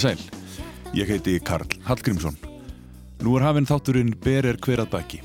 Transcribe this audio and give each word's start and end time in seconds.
Komiði 0.00 0.16
sæl. 0.16 0.94
Ég 0.96 1.10
heiti 1.12 1.34
Karl 1.44 1.68
Hallgrímsson. 1.84 2.36
Nú 3.20 3.34
er 3.36 3.44
hafinn 3.44 3.66
þátturinn 3.68 4.14
Ber 4.24 4.46
er 4.48 4.56
hver 4.56 4.80
að 4.80 4.94
baki. 4.94 5.18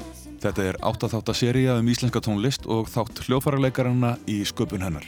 Þetta 0.43 0.63
er 0.67 0.79
áttaþáttaseria 0.83 1.77
um 1.79 1.87
íslenska 1.87 2.19
tónlist 2.19 2.67
og 2.67 2.89
þátt 2.91 3.21
hljófararleikarana 3.23 4.17
í 4.27 4.41
sköpun 4.43 4.83
hennar. 4.83 5.05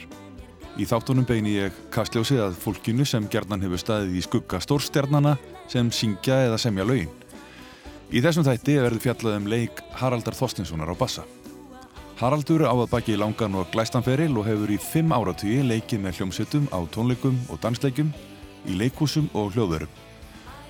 Í 0.80 0.86
þáttunum 0.88 1.26
beini 1.28 1.58
ég 1.58 1.76
kastljósið 1.92 2.40
að 2.46 2.56
fólkinu 2.62 3.04
sem 3.04 3.26
gerðnan 3.28 3.60
hefur 3.66 3.82
staðið 3.82 4.16
í 4.16 4.22
skugga 4.24 4.62
stórstjarnana 4.64 5.34
sem 5.68 5.92
syngja 5.92 6.40
eða 6.46 6.62
semja 6.64 6.88
lögin. 6.88 7.12
Í 8.08 8.24
þessum 8.24 8.48
þætti 8.48 8.78
verður 8.80 9.04
fjallað 9.04 9.36
um 9.42 9.52
leik 9.52 9.84
Haraldar 10.00 10.38
Þorstinssonar 10.38 10.94
á 10.96 10.96
bassa. 10.96 11.26
Haraldur 12.22 12.64
á 12.64 12.72
að 12.72 12.88
baki 12.94 13.20
langan 13.20 13.60
og 13.60 13.68
glæstanferil 13.74 14.32
og 14.32 14.48
hefur 14.48 14.72
í 14.72 14.80
fimm 14.80 15.12
áratvíi 15.12 15.60
leikið 15.66 16.06
með 16.06 16.22
hljómsettum 16.22 16.72
á 16.72 16.80
tónleikum 16.88 17.36
og 17.52 17.60
dansleikum, 17.60 18.14
í 18.66 18.76
leikúsum 18.78 19.28
og 19.34 19.52
hljóðverum. 19.54 19.90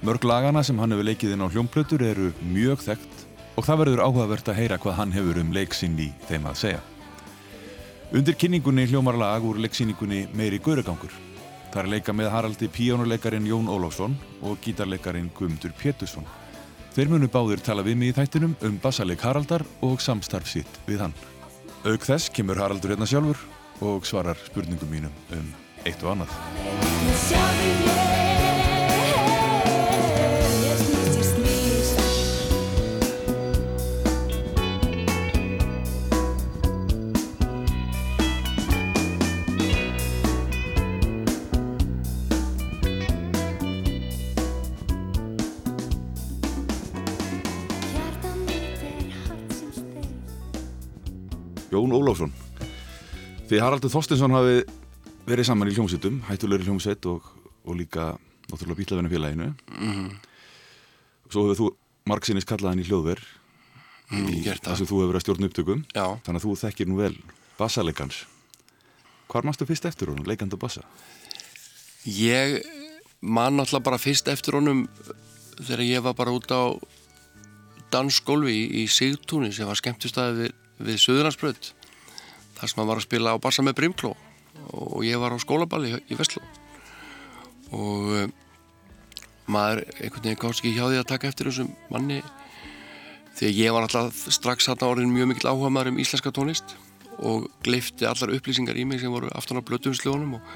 Mörg 0.05 0.24
lagana 0.28 0.62
sem 0.62 0.78
hann 0.78 0.92
hefur 0.95 1.09
leikið 1.09 1.34
inn 1.34 1.42
á 1.42 1.51
hljómplötur 1.51 2.05
eru 2.06 2.28
mjög 2.52 2.84
þekkt 2.84 3.24
og 3.59 3.66
það 3.66 3.80
verður 3.83 4.05
áhugavert 4.05 4.51
að 4.52 4.61
heyra 4.61 4.78
hvað 4.78 4.98
hann 5.01 5.14
hefur 5.16 5.41
um 5.42 5.55
leiksinn 5.56 5.98
í 5.98 6.12
þeim 6.28 6.47
að 6.47 6.61
segja. 6.61 6.83
Undir 8.14 8.38
kynningunni 8.38 8.87
hljómar 8.88 9.19
lag 9.19 9.45
úr 9.45 9.59
leiksýningunni 9.64 10.28
Meiri 10.38 10.62
Guðregangur. 10.62 11.11
Það 11.73 11.83
er 11.83 11.91
leika 11.92 12.14
með 12.16 12.30
Haraldi 12.33 12.70
píjónuleikarin 12.73 13.48
Jón 13.51 13.69
Ólásson 13.69 14.14
og 14.41 14.56
gítarleikarin 14.64 15.28
Guðmundur 15.36 15.75
Pétursson. 15.77 16.25
Þeir 16.95 17.12
munu 17.12 17.28
báður 17.28 17.61
tala 17.61 17.84
við 17.84 17.98
mig 18.00 18.14
í 18.14 18.17
þættinum 18.17 18.56
um 18.64 18.80
bassaleik 18.83 19.27
Haraldar 19.27 19.67
og 19.84 20.00
samstarf 20.00 20.48
sitt 20.48 20.80
við 20.86 21.05
hann. 21.05 21.17
Auk 21.84 22.06
þess 22.06 22.33
kemur 22.33 22.62
Haraldur 22.62 22.95
hérna 22.95 23.06
sjálfur 23.11 23.42
og 23.84 24.06
svarar 24.08 24.41
spurningum 24.47 24.95
mínum 24.95 25.25
um 25.34 25.67
eitt 25.89 26.05
og 26.05 26.12
annað. 26.12 26.36
Jón 51.69 51.92
Ólafsson 51.92 52.33
Því 53.48 53.58
Haraldur 53.61 53.92
Þorstinsson 53.92 54.33
hafi 54.34 54.77
verið 55.28 55.48
saman 55.48 55.70
í 55.70 55.74
hljómsveitum, 55.76 56.22
hættulegri 56.28 56.68
hljómsveit 56.68 57.06
og, 57.10 57.26
og 57.64 57.76
líka 57.78 58.14
náttúrulega 58.48 58.80
bílavennu 58.80 59.10
félaginu 59.12 59.48
mm 59.52 59.92
-hmm. 59.92 60.16
Svo 61.30 61.42
hefur 61.44 61.56
þú 61.60 61.74
margsinnis 62.06 62.44
kallað 62.44 62.70
hann 62.70 62.80
í 62.80 62.88
hljóðver 62.88 63.20
mm, 64.10 64.28
í 64.28 64.42
það 64.42 64.76
sem 64.76 64.86
þú 64.86 64.96
hefur 65.00 65.10
verið 65.12 65.20
að 65.20 65.24
stjórna 65.26 65.46
upptökum 65.46 65.84
Já. 65.94 66.06
þannig 66.24 66.40
að 66.40 66.44
þú 66.44 66.56
þekkir 66.64 66.88
nú 66.88 66.96
vel 66.96 67.16
bassalegans 67.58 68.26
Hvar 69.28 69.44
mástu 69.44 69.66
fyrst 69.66 69.84
eftir 69.84 70.08
honum, 70.08 70.24
leikandi 70.24 70.56
á 70.56 70.58
bassa? 70.58 70.82
Ég 72.06 72.64
man 73.20 73.56
náttúrulega 73.56 73.84
bara 73.84 73.98
fyrst 73.98 74.28
eftir 74.28 74.54
honum 74.54 74.88
þegar 75.60 75.80
ég 75.84 76.02
var 76.02 76.14
bara 76.14 76.32
út 76.32 76.48
á 76.48 76.80
dansskólfi 77.90 78.52
í, 78.52 78.84
í 78.84 78.86
Sigtúni 78.88 79.52
sem 79.52 79.66
var 79.66 79.76
skemmtistæði 79.76 80.38
við, 80.38 80.54
við 80.78 80.98
Suðurlandsbröð 81.02 81.72
þar 82.58 82.68
sem 82.68 82.80
hann 82.80 82.88
var 82.88 82.96
að 82.96 83.06
spila 83.08 83.36
á 83.36 83.42
bassa 83.42 83.62
með 83.62 83.74
Brimkló 83.74 84.17
og 84.74 85.05
ég 85.06 85.20
var 85.20 85.34
á 85.34 85.39
skólaballi 85.40 85.95
í 86.08 86.18
Vestló. 86.18 86.42
Og 87.74 88.11
uh, 88.17 88.27
maður 89.48 89.84
einhvern 89.98 90.24
veginn 90.24 90.40
gáðs 90.42 90.61
ekki 90.61 90.74
hjá 90.77 90.84
því 90.86 91.01
að 91.01 91.08
taka 91.12 91.30
eftir 91.30 91.51
þessum 91.51 91.73
manni 91.92 92.20
því 93.39 93.52
ég 93.55 93.74
var 93.74 93.86
alltaf 93.86 94.27
strax 94.34 94.68
þarna 94.68 94.90
orðin 94.92 95.14
mjög 95.14 95.30
mikil 95.33 95.51
áhuga 95.52 95.73
maður 95.73 95.92
um 95.92 96.02
íslenska 96.02 96.33
tónlist 96.34 96.74
og 97.18 97.48
gleifti 97.67 98.06
allar 98.08 98.34
upplýsingar 98.36 98.79
í 98.79 98.84
mig 98.89 99.01
sem 99.02 99.12
voru 99.12 99.30
aftan 99.34 99.61
á 99.61 99.67
blötuðunsljónum 99.67 100.36
og, 100.39 100.52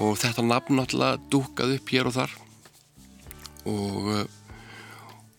og 0.00 0.16
þetta 0.20 0.44
nafn 0.46 0.78
náttúrulega 0.78 1.20
dúkað 1.32 1.76
upp 1.78 1.92
hér 1.94 2.10
og 2.10 2.16
þar. 2.16 2.38
Og 3.64 4.08
uh, 4.12 4.24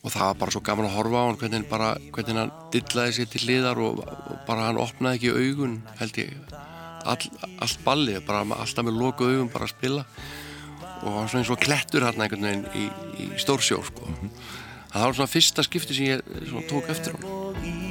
og 0.05 0.13
það 0.13 0.27
var 0.27 0.37
bara 0.37 0.53
svo 0.53 0.61
gaman 0.61 0.85
að 0.85 0.95
horfa 0.99 1.17
á 1.17 1.25
hann 1.25 1.39
hvernig, 1.41 1.63
bara, 1.69 1.87
hvernig 2.13 2.37
hann 2.37 2.53
dillaði 2.73 3.15
sér 3.17 3.29
til 3.31 3.41
hliðar 3.47 3.81
og, 3.81 4.03
og 4.05 4.35
bara 4.45 4.67
hann 4.67 4.81
opnaði 4.81 5.17
ekki 5.17 5.33
augun 5.33 5.79
held 5.97 6.19
ég 6.21 6.35
all, 7.05 7.29
allt 7.61 7.85
ballið, 7.85 8.19
bara 8.27 8.43
alltaf 8.57 8.85
með 8.85 8.99
loku 8.99 9.29
augun 9.29 9.51
bara 9.53 9.67
að 9.67 9.75
spila 9.75 10.05
og 11.05 11.09
hann 11.11 11.19
var 11.19 11.31
svona 11.31 11.43
eins 11.43 11.53
og 11.53 11.61
klettur 11.61 12.05
hann 12.05 12.21
einhvern 12.21 12.47
veginn 12.47 12.65
í, 12.73 12.85
í 13.21 13.29
stórsjó 13.41 13.81
sko. 13.85 14.07
mm 14.07 14.15
-hmm. 14.21 14.29
það 14.93 15.05
var 15.05 15.15
svona 15.19 15.33
fyrsta 15.35 15.63
skipti 15.63 15.93
sem 15.93 16.05
ég 16.05 16.21
svona, 16.49 16.67
tók 16.69 16.89
eftir 16.89 17.13
hann 17.13 17.23
í 17.63 17.83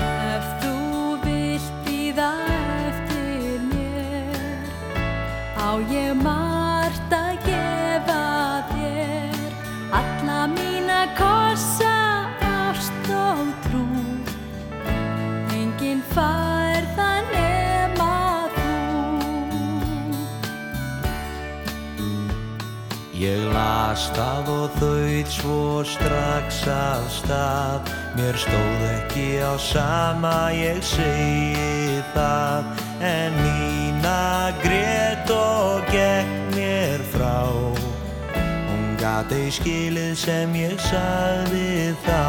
Ef 0.00 0.46
þú 0.62 0.76
vilt 1.24 1.72
býða 1.86 2.30
eftir 2.88 3.60
mér 3.70 4.64
á 5.56 5.68
ég 5.92 6.14
margt 6.22 6.49
las 24.00 24.16
það 24.16 24.48
og 24.48 24.76
þauð 24.80 25.28
svo 25.28 25.84
strax 25.84 26.60
af 26.72 27.04
stað. 27.12 27.88
Mér 28.16 28.36
stóð 28.38 28.84
ekki 28.96 29.26
á 29.44 29.52
sama, 29.60 30.50
ég 30.56 30.80
segi 30.80 32.00
það. 32.14 32.64
En 33.00 33.36
Nína 33.36 34.52
grét 34.62 35.28
og 35.30 35.84
gekk 35.92 36.56
mér 36.56 37.00
frá. 37.12 37.44
Hún 38.32 38.96
gat 39.00 39.32
ei 39.32 39.50
skilið 39.52 40.14
sem 40.16 40.54
ég 40.56 40.80
sagði 40.80 41.92
þá. 42.06 42.24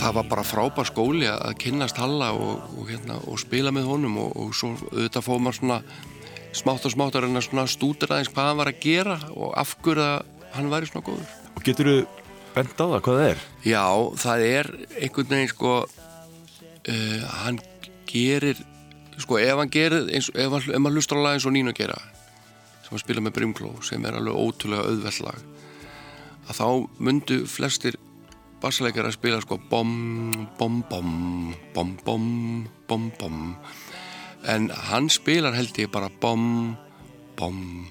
Það 0.00 0.14
var 0.16 0.30
bara 0.30 0.44
frábær 0.48 0.88
skóli 0.88 1.28
að 1.28 1.58
kynnast 1.60 1.98
Halla 2.00 2.32
og, 2.32 2.62
og, 2.72 2.86
hérna, 2.88 3.20
og 3.28 3.36
spila 3.38 3.68
með 3.68 3.90
honum 3.92 4.16
og, 4.24 4.32
og 4.32 4.56
svo 4.56 4.72
auðvitað 4.94 5.26
fóð 5.26 5.44
maður 5.44 5.58
svona 5.58 5.78
smátt 6.56 6.86
og 6.86 6.94
smátt 6.94 7.16
að 7.16 7.26
reyna 7.26 7.42
svona 7.44 7.66
stúdur 7.70 8.10
aðeins 8.10 8.30
hvað 8.32 8.50
hann 8.50 8.60
var 8.60 8.70
að 8.72 8.80
gera 8.82 9.18
og 9.34 9.54
af 9.58 9.76
hverju 9.84 10.06
að 10.06 10.48
hann 10.56 10.72
væri 10.72 10.90
svona 10.90 11.06
góður. 11.06 11.36
Og 11.54 11.64
getur 11.66 11.90
þú 11.90 11.96
bent 12.54 12.74
á 12.74 12.84
það 12.84 13.02
hvað 13.06 13.20
það 13.20 13.28
er? 13.28 13.44
Já, 13.66 13.84
það 14.24 14.46
er 14.48 14.70
einhvern 14.98 15.32
veginn 15.34 15.52
sko 15.52 15.74
uh, 15.86 17.22
hann 17.44 17.60
gerir 18.10 18.64
sko 19.20 19.38
ef 19.38 19.60
hann 19.60 19.72
gerir 19.72 20.08
eins, 20.10 20.30
ef, 20.32 20.50
hann, 20.50 20.66
ef 20.74 20.82
maður 20.82 21.00
hlustar 21.00 21.20
á 21.20 21.24
lag 21.24 21.38
eins 21.38 21.46
og 21.46 21.54
Nínu 21.54 21.74
gera 21.76 21.98
sem 22.82 22.92
hann 22.94 23.02
spila 23.02 23.24
með 23.24 23.36
Brimkló 23.38 23.72
sem 23.86 24.04
er 24.08 24.18
alveg 24.18 24.38
ótrúlega 24.38 24.86
auðveld 24.88 25.24
lag 25.26 25.42
að 26.50 26.56
þá 26.58 26.66
myndu 27.06 27.42
flestir 27.50 27.98
bassaleikar 28.60 29.08
að 29.08 29.16
spila 29.16 29.40
sko 29.44 29.60
bom, 29.70 29.92
bom, 30.58 30.80
bom, 30.90 31.12
bom, 31.74 31.94
bom, 32.04 32.26
bom, 32.88 33.06
bom 33.20 33.38
en 34.44 34.70
hann 34.70 35.08
spilar 35.12 35.54
held 35.56 35.76
ég 35.78 35.90
bara 35.92 36.08
bom, 36.20 36.76
bom, 37.36 37.88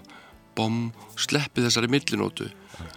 bom 0.56 0.90
sleppi 1.20 1.64
þessari 1.66 1.90
millinótu. 1.92 2.50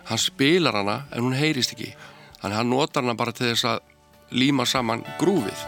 Hann 0.08 0.20
spilar 0.20 0.76
hana 0.78 1.02
en 1.12 1.26
hún 1.26 1.36
heyrist 1.36 1.74
ekki. 1.74 1.92
Þannig 2.40 2.58
hann 2.58 2.70
notar 2.72 3.04
hana 3.04 3.18
bara 3.18 3.34
til 3.36 3.50
þess 3.50 3.68
að 3.68 3.80
líma 4.32 4.66
saman 4.66 5.04
grúfið. 5.20 5.66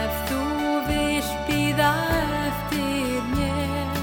Ef 0.00 0.18
þú 0.30 0.42
vilt 0.88 1.36
býða 1.48 1.92
eftir 2.48 3.22
mér 3.34 3.94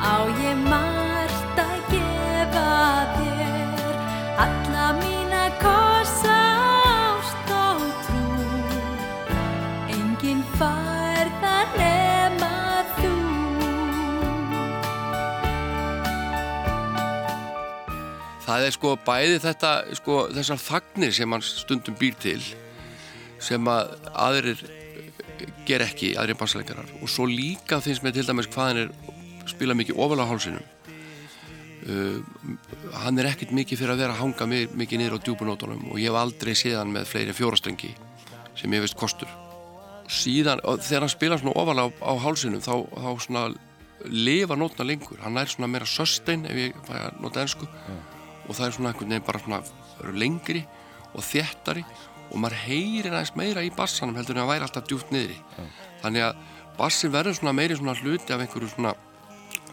á 0.00 0.14
ég 0.46 0.64
margt 0.70 1.62
að 1.66 1.78
gefa 1.92 2.72
þér. 3.18 3.94
Alla 4.46 4.88
mína 5.02 5.44
kossa 5.62 6.40
ást 7.10 7.54
og 7.60 7.86
trú 8.08 8.26
enginn 9.96 10.44
fær 10.56 10.85
það 18.56 18.66
er 18.68 18.76
sko 18.76 18.94
bæði 19.06 19.40
þetta 19.44 19.72
sko, 19.98 20.20
þessar 20.36 20.60
fagnir 20.62 21.12
sem 21.14 21.32
hann 21.32 21.44
stundum 21.44 21.96
býr 21.98 22.16
til 22.22 22.40
sem 23.42 23.68
að 23.68 23.92
aðrir 24.16 24.62
ger 25.66 25.84
ekki, 25.84 26.14
aðrir 26.16 26.38
bassaleikarar 26.40 26.88
og 27.00 27.10
svo 27.10 27.26
líka 27.28 27.80
finnst 27.84 28.04
mér 28.04 28.16
til 28.16 28.24
dæmis 28.26 28.48
hvað 28.52 28.70
hann 28.70 28.82
er 28.86 28.94
spila 29.50 29.76
mikið 29.78 30.00
ofal 30.02 30.22
á 30.22 30.26
hálsinum. 30.26 30.64
Uh, 31.86 32.18
hann 33.04 33.20
er 33.20 33.28
ekkert 33.30 33.52
mikið 33.54 33.78
fyrir 33.78 33.94
að 33.94 34.00
vera 34.02 34.14
að 34.16 34.22
hanga 34.24 34.46
mikið 34.74 34.98
niður 34.98 35.20
á 35.20 35.24
djúbunótonum 35.26 35.84
og 35.92 36.00
ég 36.02 36.10
hef 36.10 36.18
aldrei 36.18 36.56
séð 36.58 36.80
hann 36.80 36.94
með 36.96 37.12
fleiri 37.12 37.36
fjórastöngi 37.36 37.92
sem 38.58 38.74
ég 38.74 38.82
veist 38.82 38.98
kostur. 38.98 39.30
Síðan, 40.10 40.62
þegar 40.64 41.04
hann 41.04 41.12
spila 41.12 41.38
svona 41.38 41.54
ofalega 41.60 41.92
á, 42.02 42.10
á 42.10 42.12
hálsinu 42.24 42.58
þá, 42.62 42.74
þá 42.90 43.10
svona 43.22 43.44
lifa 44.10 44.58
nótna 44.58 44.86
lengur, 44.86 45.20
hann 45.22 45.38
er 45.38 45.50
svona 45.50 45.70
meira 45.70 45.86
sustain 45.86 46.46
ef 46.46 46.58
ég 46.58 46.82
fæ 46.88 46.94
að 46.96 47.22
nota 47.22 47.44
ennsku 47.44 47.70
og 48.46 48.54
það 48.54 48.66
er 48.66 48.76
svona 48.76 48.92
einhvern 48.92 49.14
veginn 49.14 49.26
bara 49.26 49.42
svona 49.42 49.62
lengri 50.14 50.62
og 51.14 51.24
þéttari 51.24 51.84
og 52.30 52.38
maður 52.42 52.62
heyrir 52.66 53.14
aðeins 53.14 53.34
meira 53.38 53.64
í 53.64 53.72
bassanum 53.74 54.16
heldur 54.18 54.36
en 54.36 54.44
að 54.44 54.52
væri 54.52 54.66
alltaf 54.66 54.86
djúpt 54.88 55.12
niðri. 55.14 55.36
Þannig 56.02 56.26
að 56.26 56.40
bassin 56.78 57.14
verður 57.14 57.38
svona 57.38 57.54
meiri 57.56 57.78
svona 57.78 57.96
hluti 58.00 58.34
af 58.34 58.42
einhverju 58.42 58.72
svona 58.74 58.94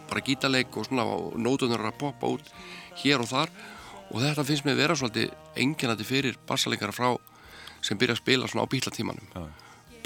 bara 0.10 0.24
gítarleik 0.24 0.78
og 0.78 0.88
svona 0.88 1.06
og 1.10 1.38
nótunar 1.42 1.82
að 1.90 2.00
poppa 2.02 2.30
út 2.36 2.54
hér 3.02 3.24
og 3.24 3.30
þar. 3.32 3.54
Og 4.14 4.22
þetta 4.22 4.46
finnst 4.46 4.66
mér 4.68 4.78
vera 4.78 4.98
svolítið 4.98 5.34
enginandi 5.64 6.06
fyrir 6.06 6.38
bassaleikara 6.48 6.94
frá 6.94 7.16
sem 7.84 8.00
byrja 8.00 8.18
að 8.18 8.22
spila 8.22 8.50
svona 8.50 8.68
á 8.68 8.72
bílatímanum 8.72 9.28
Já. 9.34 9.44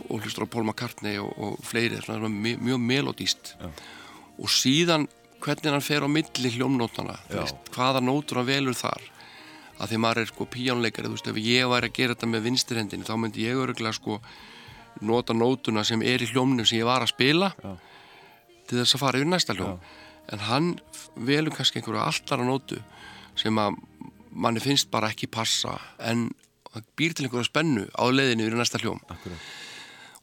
og 0.10 0.24
hlustur 0.24 0.48
á 0.48 0.54
Paul 0.54 0.66
McCartney 0.66 1.20
og, 1.22 1.34
og 1.38 1.60
fleiri, 1.66 2.00
svona, 2.02 2.24
svona 2.24 2.58
mjög, 2.64 2.80
melodíst 2.82 3.54
og 4.38 4.50
síðan 4.54 5.08
hvernig 5.44 5.72
hann 5.74 5.86
fer 5.86 6.06
á 6.06 6.10
milli 6.10 6.52
hljómnótana 6.56 7.18
Já. 7.30 7.44
hvaða 7.76 8.02
nótur 8.04 8.42
hann 8.42 8.50
velur 8.50 8.78
þar 8.78 9.04
að 9.78 9.92
því 9.92 10.00
maður 10.02 10.22
er 10.24 10.30
sko 10.32 10.48
píjónleikari 10.50 11.10
þú 11.10 11.18
veist, 11.18 11.28
ef 11.30 11.38
ég 11.38 11.70
væri 11.70 11.90
að 11.92 11.98
gera 12.00 12.16
þetta 12.16 12.30
með 12.32 12.46
vinstirhendin 12.48 13.06
þá 13.06 13.14
myndi 13.22 13.46
ég 13.46 13.60
öruglega 13.62 13.94
sko 13.94 14.18
nota 15.06 15.36
nótuna 15.38 15.84
sem 15.86 16.02
er 16.02 16.24
í 16.26 16.30
hljómnum 16.32 16.66
sem 16.66 16.80
ég 16.80 16.88
var 16.90 17.06
að 17.06 17.14
spila 17.14 17.52
Já. 17.62 17.76
til 18.68 18.80
þess 18.82 18.98
að 18.98 19.04
fara 19.04 19.22
yfir 19.22 19.30
næsta 19.30 19.54
hljóm 19.58 19.78
en 20.28 20.44
hann 20.50 20.72
velur 21.16 21.54
kannski 21.56 21.80
einhverju 21.80 22.02
alltara 22.04 22.48
nótu 22.48 22.82
sem 23.38 23.62
að 23.62 23.78
manni 24.34 24.60
finnst 24.62 24.90
bara 24.92 25.12
ekki 25.14 25.30
passa 25.32 25.78
en 26.04 26.28
býr 26.98 27.14
til 27.14 27.28
einhverja 27.28 27.48
spennu 27.48 27.86
á 27.94 28.04
leiðinu 28.10 28.48
yfir 28.48 28.58
næsta 28.60 28.82
hljóm 28.82 29.00
Akkurat. 29.08 29.46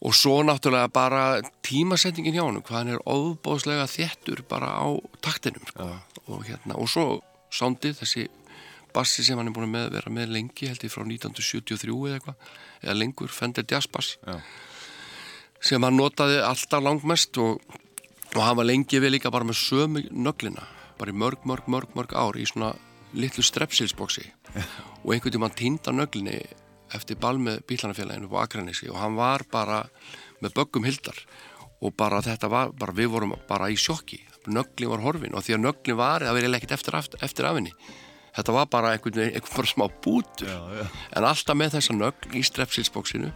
Og 0.05 0.13
svo 0.13 0.43
náttúrulega 0.45 0.91
bara 0.93 1.23
tímasetningin 1.65 2.37
hjá 2.37 2.45
hann 2.45 2.61
hvað 2.61 2.79
hann 2.79 2.93
er 2.95 3.05
óbóðslega 3.09 3.87
þéttur 3.89 4.45
bara 4.49 4.75
á 4.77 4.87
taktinum 5.25 5.65
sko. 5.71 5.89
og, 6.29 6.45
hérna, 6.45 6.77
og 6.77 6.89
svo 6.93 7.23
sándið 7.53 8.03
þessi 8.03 8.27
bassi 8.95 9.25
sem 9.25 9.39
hann 9.39 9.49
er 9.49 9.55
búin 9.57 9.69
að 9.69 9.75
með, 9.75 9.89
vera 9.97 10.13
með 10.13 10.35
lengi 10.37 10.69
held 10.69 10.85
ég 10.85 10.93
frá 10.93 11.03
1973 11.07 11.97
eða 11.97 12.19
eitthvað 12.19 12.53
eða 12.85 12.99
lengur, 13.01 13.33
Fender 13.33 13.67
Jazz 13.71 13.89
Bass 13.91 14.19
Já. 14.21 14.39
sem 15.61 15.83
hann 15.83 15.97
notaði 15.97 16.43
alltaf 16.45 16.85
langmest 16.85 17.41
og, 17.43 17.63
og 18.35 18.43
hann 18.43 18.59
var 18.61 18.69
lengi 18.69 19.01
við 19.01 19.17
líka 19.17 19.33
bara 19.33 19.49
með 19.49 19.63
sömu 19.63 20.05
nöglina 20.13 20.69
bara 20.99 21.11
í 21.11 21.17
mörg, 21.17 21.41
mörg, 21.49 21.67
mörg, 21.67 21.97
mörg 21.97 22.13
ár 22.13 22.37
í 22.37 22.45
svona 22.47 22.75
litlu 23.17 23.43
strepsilsboksi 23.43 24.29
og 25.05 25.15
einhvern 25.15 25.39
tímann 25.39 25.57
týnda 25.57 25.97
nöglinni 25.97 26.43
eftir 26.97 27.19
ball 27.21 27.41
með 27.43 27.63
bílanafélaginu 27.69 28.31
á 28.33 28.45
Akranissi 28.45 28.91
og 28.93 29.01
hann 29.01 29.19
var 29.19 29.45
bara 29.51 29.83
með 30.43 30.57
böggum 30.59 30.87
hildar 30.87 31.19
og 31.85 31.93
bara 31.99 32.23
þetta 32.25 32.49
var, 32.49 32.73
bara 32.73 32.95
við 32.97 33.13
vorum 33.13 33.35
bara 33.49 33.69
í 33.73 33.77
sjokki. 33.79 34.23
Nöglin 34.45 34.91
var 34.93 35.01
horfin 35.05 35.37
og 35.37 35.45
því 35.45 35.57
að 35.57 35.63
nöglin 35.65 35.99
var 36.01 36.25
það 36.25 36.39
verið 36.39 36.59
ekkert 36.59 36.77
eftir, 36.77 36.99
eftir, 36.99 37.23
eftir 37.25 37.49
af 37.49 37.59
henni. 37.59 37.73
Þetta 38.35 38.55
var 38.57 38.69
bara 38.71 38.93
einhvern 38.93 39.21
veginn, 39.21 39.37
einhvern 39.39 39.57
bara 39.61 39.71
smá 39.71 39.85
bútur. 40.05 40.49
Já, 40.51 40.61
já. 40.81 40.87
en 41.17 41.27
alltaf 41.29 41.59
með 41.59 41.77
þessa 41.77 41.97
nögl 41.97 42.35
í 42.35 42.43
strepsilsbóksinu 42.45 43.33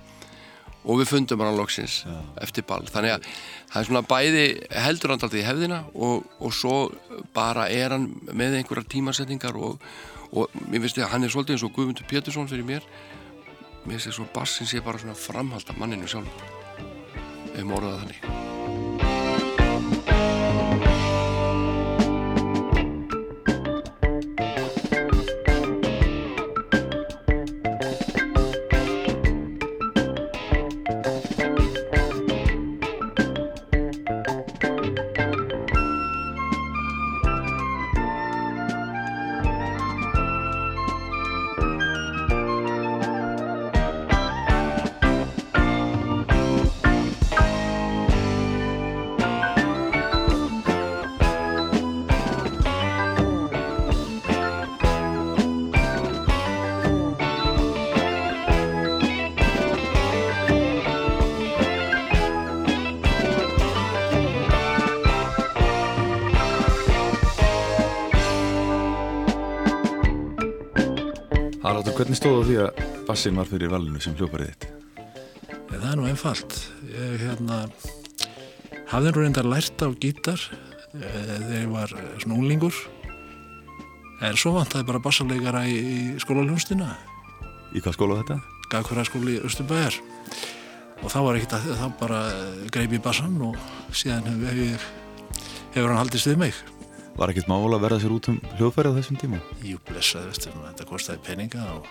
og 0.88 1.00
við 1.00 1.10
fundum 1.10 1.42
hann 1.44 1.58
loksins 1.58 2.00
eftir 2.42 2.64
ball. 2.68 2.84
Þannig 2.88 3.16
að 3.16 3.26
það 3.28 3.80
er 3.80 3.88
svona 3.88 4.04
bæði 4.08 4.44
heldur 4.86 5.12
hann 5.12 5.20
alltaf 5.20 5.38
í 5.38 5.46
hefðina 5.46 5.80
og, 5.94 6.28
og 6.40 6.54
svo 6.56 6.76
bara 7.36 7.68
er 7.72 7.96
hann 7.96 8.08
með 8.32 8.60
einhverjar 8.60 8.88
tímasetningar 8.94 9.58
og, 9.58 9.82
og 10.32 10.58
mér 10.68 10.84
finnst 10.84 11.00
ég 11.00 11.08
að 11.08 11.14
hann 11.14 11.26
er 11.26 11.34
svolítið 11.34 11.58
eins 11.58 11.66
og 11.68 11.74
Guðmundur 11.76 12.08
Pétursson 12.08 12.50
fyrir 12.50 12.68
mér 12.68 12.86
mér 13.86 13.98
ég 14.00 14.12
svo 14.12 14.26
bassin 14.34 14.66
sé 14.66 14.80
bara 14.84 14.98
svona 14.98 15.14
framhald 15.14 15.70
af 15.70 15.78
manninu 15.78 16.08
sjálf 16.10 16.46
ef 17.54 17.64
maður 17.64 17.90
orðað 17.90 18.00
þannig 18.02 18.57
Haraldur, 71.68 71.92
hvernig 71.98 72.16
stóðu 72.16 72.44
því 72.48 72.54
að 72.64 72.78
bassin 73.04 73.36
var 73.36 73.48
fyrir 73.50 73.68
valinu 73.68 74.00
sem 74.00 74.14
hljóparið 74.16 74.54
þitt? 74.54 74.62
Það 75.68 75.82
er 75.90 75.98
nú 76.00 76.06
einfalt. 76.08 76.54
Ég 76.88 77.18
hérna, 77.20 77.58
hafði 78.88 79.10
nú 79.12 79.24
reyndar 79.24 79.48
lært 79.52 79.84
á 79.84 79.88
gítar 80.00 80.40
eh, 80.96 81.02
þegar 81.02 81.52
ég 81.58 81.66
var 81.74 81.92
svona 81.92 82.38
unglingur. 82.38 82.78
En 84.24 84.40
svo 84.40 84.54
vantaði 84.56 84.88
bara 84.88 85.02
bassarleikara 85.04 85.66
í, 85.68 85.76
í 85.76 85.98
skólaljónstina, 86.24 86.88
Í 87.76 87.84
hvað 87.84 87.98
skóla 87.98 88.22
þetta? 88.22 88.38
gagfæraskóli 88.72 89.36
í 89.36 89.44
Östurbæjar. 89.44 90.00
Og 91.04 91.12
þá 91.12 91.18
var 91.26 91.36
ekkert 91.36 91.58
að 91.60 91.68
þá 91.82 91.86
bara 92.00 92.24
greip 92.72 92.96
ég 92.96 93.04
bassan 93.04 93.36
og 93.44 93.60
síðan 93.92 94.24
hef, 94.24 94.56
hef, 94.56 94.88
hefur 95.76 95.92
hann 95.92 96.00
haldist 96.00 96.32
við 96.32 96.40
mig. 96.46 96.64
Var 97.18 97.32
ekkert 97.32 97.48
mála 97.50 97.74
að 97.74 97.82
verða 97.82 97.96
sér 97.98 98.12
út 98.14 98.28
um 98.30 98.36
hljóðfærið 98.54 98.94
á 98.94 98.96
þessum 99.00 99.16
tíma? 99.18 99.38
Jú, 99.66 99.80
blessaði, 99.88 100.28
veistu, 100.30 100.50
þetta 100.54 100.84
kostiði 100.86 101.22
peninga 101.26 101.64
og 101.72 101.88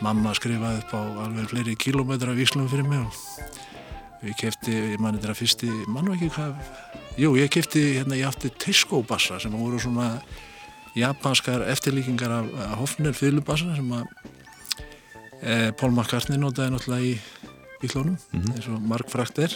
mamma 0.00 0.32
skrifaði 0.38 0.80
upp 0.80 0.94
á 0.96 1.00
alveg 1.26 1.50
fleiri 1.50 1.74
kilómetra 1.76 2.32
víslum 2.32 2.70
fyrir 2.72 2.88
mig 2.88 3.02
og 3.04 4.24
ég 4.24 4.38
kefti, 4.40 4.72
ég 4.94 5.02
mani 5.04 5.20
þetta 5.20 5.36
fyrsti, 5.36 5.68
mann 5.92 6.08
ekki 6.14 6.30
hvað, 6.38 6.56
jú, 7.20 7.34
ég 7.36 7.52
kefti, 7.52 7.82
hérna, 7.98 8.16
ég 8.16 8.30
átti 8.30 8.48
Tisco 8.64 9.02
bassa 9.04 9.36
sem 9.42 9.52
voru 9.52 9.82
svona 9.82 10.14
japanskar 10.96 11.66
eftirlíkingar 11.68 12.32
af, 12.38 12.48
af 12.64 12.74
Hofner 12.80 13.12
fylubassa 13.12 13.76
sem 13.76 13.92
að 13.92 14.08
e, 15.42 15.54
Paul 15.76 15.92
McCartney 15.92 16.40
notaði 16.40 16.72
náttúrulega 16.72 17.12
í 17.12 17.14
bílónum, 17.84 18.16
eins 18.32 18.72
og 18.72 18.80
Mark 18.88 19.12
Frakter 19.12 19.52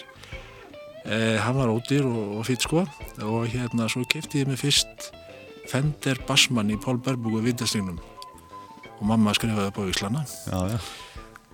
e, 1.09 1.39
hann 1.41 1.57
var 1.57 1.73
ódýr 1.73 2.07
og, 2.07 2.39
og 2.39 2.47
fýtt 2.49 2.69
sko. 2.69 2.85
Og 3.25 3.49
hérna 3.51 3.89
svo 3.91 4.05
kefti 4.09 4.45
ég 4.45 4.51
mig 4.51 4.61
fyrst 4.61 5.11
Fender 5.69 6.21
Bassmann 6.29 6.71
í 6.73 6.79
Paul 6.81 7.01
Berbúk 7.03 7.41
og 7.41 7.45
Vindastignum 7.49 7.99
og 8.99 9.05
mamma 9.07 9.35
skrifaði 9.37 9.71
upp 9.71 9.79
á 9.79 9.85
já. 9.87 10.79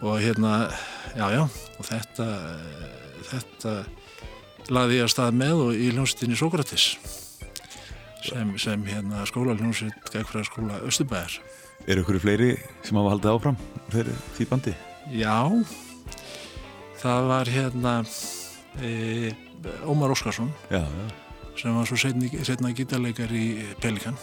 og 0.01 0.21
hérna, 0.21 0.71
já 1.17 1.27
já. 1.35 1.43
Og 1.79 1.85
þetta 1.85 2.25
eh, 2.25 3.05
þetta 3.29 3.75
laði 4.73 5.01
ég 5.01 5.09
að 5.09 5.13
stað 5.13 5.37
með 5.37 5.65
og 5.67 5.75
í 5.77 5.91
hljómsveitinni 5.93 6.39
Sókratis 6.39 6.87
sem, 8.25 8.55
sem 8.57 8.87
hérna 8.89 9.27
skólaljómsveit 9.29 10.13
Gækfræða 10.13 10.49
skóla 10.49 10.81
Östubæðar 10.89 11.37
Eru 11.85 12.05
ykkur 12.05 12.21
fleiri 12.23 12.55
sem 12.85 12.97
hafa 12.97 13.13
haldið 13.13 13.35
áfram 13.35 13.59
fyrir 13.93 14.23
því 14.39 14.47
bandi? 14.49 14.73
Já. 15.13 15.37
Það 17.03 17.29
var 17.29 17.51
hérna 17.53 17.93
e, 18.83 19.33
Ómar 19.87 20.11
Óskarsson 20.13 20.51
Já, 20.71 20.81
já. 20.83 21.07
sem 21.61 21.75
var 21.77 21.87
svo 21.87 21.97
setni, 22.01 22.31
setna 22.45 22.73
gítarleikar 22.75 23.31
í 23.33 23.65
Pelikan. 23.81 24.17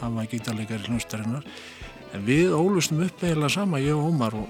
Hann 0.00 0.16
var 0.18 0.26
gítarleikar 0.30 0.82
í 0.82 0.88
hljómsveitarinnar. 0.88 1.46
En 2.12 2.26
við 2.26 2.52
ólustum 2.52 3.00
upp 3.06 3.22
eiginlega 3.24 3.54
sama 3.54 3.80
ég 3.80 3.94
og 3.96 4.10
Ómar 4.10 4.34
og, 4.36 4.48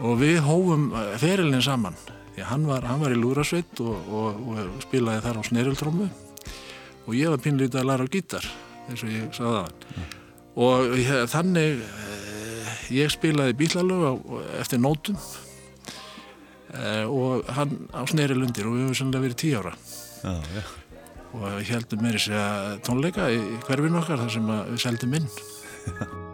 og 0.00 0.16
við 0.20 0.40
hófum 0.46 0.90
ferilin 1.22 1.62
saman. 1.62 1.94
Hann 2.40 2.64
var, 2.66 2.82
hann 2.88 3.02
var 3.02 3.12
í 3.12 3.18
Lúrasveit 3.20 3.80
og, 3.84 4.06
og, 4.08 4.38
og 4.54 4.82
spilaði 4.86 5.20
þar 5.26 5.38
á 5.38 5.42
sneriltrómu 5.44 6.06
og 7.04 7.12
ég 7.16 7.28
var 7.28 7.40
pinlítið 7.42 7.80
að 7.82 7.88
læra 7.90 8.06
á 8.06 8.12
gítar 8.12 8.46
eins 8.88 9.02
og 9.04 9.10
ég 9.12 9.26
sagði 9.36 9.58
það 9.58 10.06
og 10.60 10.94
ég, 10.96 11.10
þannig 11.28 11.82
eh, 11.84 12.70
ég 12.96 13.12
spilaði 13.12 13.56
bílalög 13.60 14.24
eftir 14.62 14.80
nótum. 14.80 15.18
eh, 15.20 15.49
og 17.10 17.48
hann 17.56 17.76
á 17.90 18.00
snerilundir 18.06 18.68
og 18.68 18.76
við 18.76 18.84
höfum 18.86 18.98
sannlega 19.00 19.24
verið 19.26 19.40
tíu 19.42 19.58
ára 19.62 19.72
Já, 20.20 20.34
já. 20.54 20.62
og 21.34 21.62
heldum 21.70 22.02
meiri 22.04 22.20
segja 22.22 22.46
tónleika 22.86 23.30
í 23.32 23.40
hverfinu 23.66 24.02
okkar 24.02 24.20
þar 24.24 24.34
sem 24.36 24.50
að 24.54 24.74
við 24.74 24.82
seldum 24.86 25.16
inn 25.20 25.30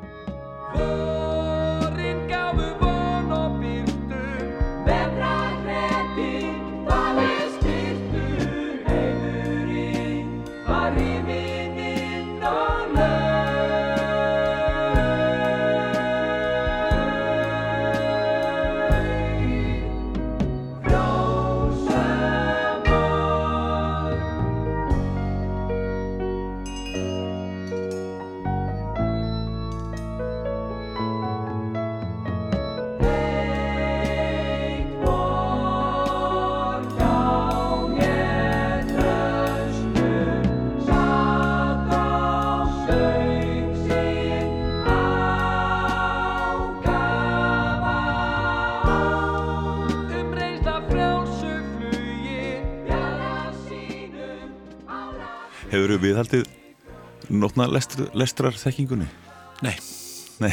nótna 57.67 57.77
lestr, 57.79 58.07
lestrar 58.17 58.57
þekkingunni? 58.63 59.09
Nei, 59.67 59.75
Nei, 60.37 60.53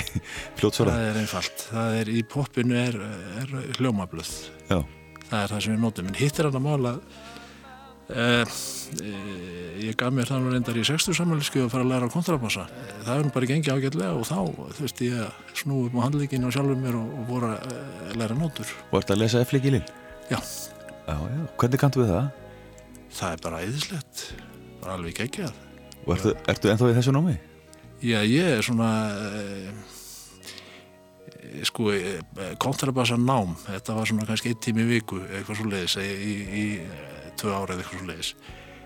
fljótsvarað. 0.59 0.95
það 0.95 1.07
er 1.09 1.17
einfalt. 1.19 1.63
Það 1.73 1.95
er, 2.01 2.09
í 2.15 2.21
poppinu 2.31 2.75
er, 2.79 2.95
er 3.41 3.55
hljómabluð. 3.79 4.29
Já, 4.69 4.77
Það 5.29 5.39
er 5.41 5.49
það 5.53 5.61
sem 5.65 5.73
við 5.73 5.81
notum. 5.83 6.07
En 6.11 6.17
hitt 6.19 6.39
er 6.39 6.47
hann 6.47 6.57
að 6.59 6.63
mála, 6.63 6.91
uh, 8.13 8.57
ég 9.83 9.95
gaf 9.97 10.13
mér 10.13 10.29
það 10.29 10.43
nú 10.43 10.51
reyndar 10.53 10.77
í 10.77 10.83
60 10.87 11.17
samanlísku 11.17 11.63
að 11.63 11.71
fara 11.73 11.83
að 11.87 11.91
læra 11.93 12.07
á 12.07 12.13
kontrabassa. 12.13 12.65
Það 13.03 13.13
er 13.17 13.25
nú 13.27 13.33
bara 13.33 13.49
gengið 13.49 13.73
ágætlega 13.73 14.13
og 14.19 14.27
þá, 14.29 14.37
þú 14.77 14.85
veist, 14.85 15.01
ég 15.07 15.57
snúi 15.63 15.87
upp 15.89 15.97
á 15.99 16.05
handlíkinu 16.05 16.47
og 16.49 16.55
sjálfur 16.55 16.79
mér 16.79 16.99
og, 16.99 17.11
og 17.19 17.27
voru 17.31 17.51
að 17.51 17.73
uh, 17.73 18.13
læra 18.21 18.37
nótur. 18.39 18.71
og 18.91 18.99
ert 19.01 19.13
að 19.15 19.21
lesa 19.23 19.41
F-leikilinn? 19.43 19.87
Já. 20.31 20.39
Já, 20.39 21.15
já, 21.17 21.41
hvernig 21.59 21.81
kanntu 21.81 22.03
við 22.03 22.13
það? 22.13 22.31
Það 23.13 23.33
er 23.35 23.41
bara 23.47 23.61
æðislegt, 23.67 24.21
bara 24.83 24.95
alveg 24.99 25.17
geggjað. 25.19 25.57
Og 26.03 26.15
ertu, 26.17 26.33
ertu 26.51 26.71
ennþá 26.71 26.91
í 26.91 26.95
þessu 26.97 27.13
námi? 27.15 27.35
Já, 28.03 28.19
ég 28.27 28.57
er 28.57 28.65
svona 28.65 28.89
uh, 29.15 29.69
sko 31.63 31.91
uh, 31.93 32.49
kontrabassa 32.59 33.15
nám, 33.19 33.55
þetta 33.69 33.95
var 33.95 34.09
svona 34.09 34.27
kannski 34.27 34.51
einn 34.51 34.63
tími 34.63 34.87
viku, 34.89 35.21
eitthvað 35.29 35.61
svo 35.61 35.69
leiðis 35.71 35.95
í, 36.03 36.09
í, 36.09 36.33
í 36.59 36.65
tvö 37.39 37.53
ára 37.55 37.77
eða 37.77 37.85
eitthvað 37.85 38.01
svo 38.01 38.09
leiðis 38.09 38.33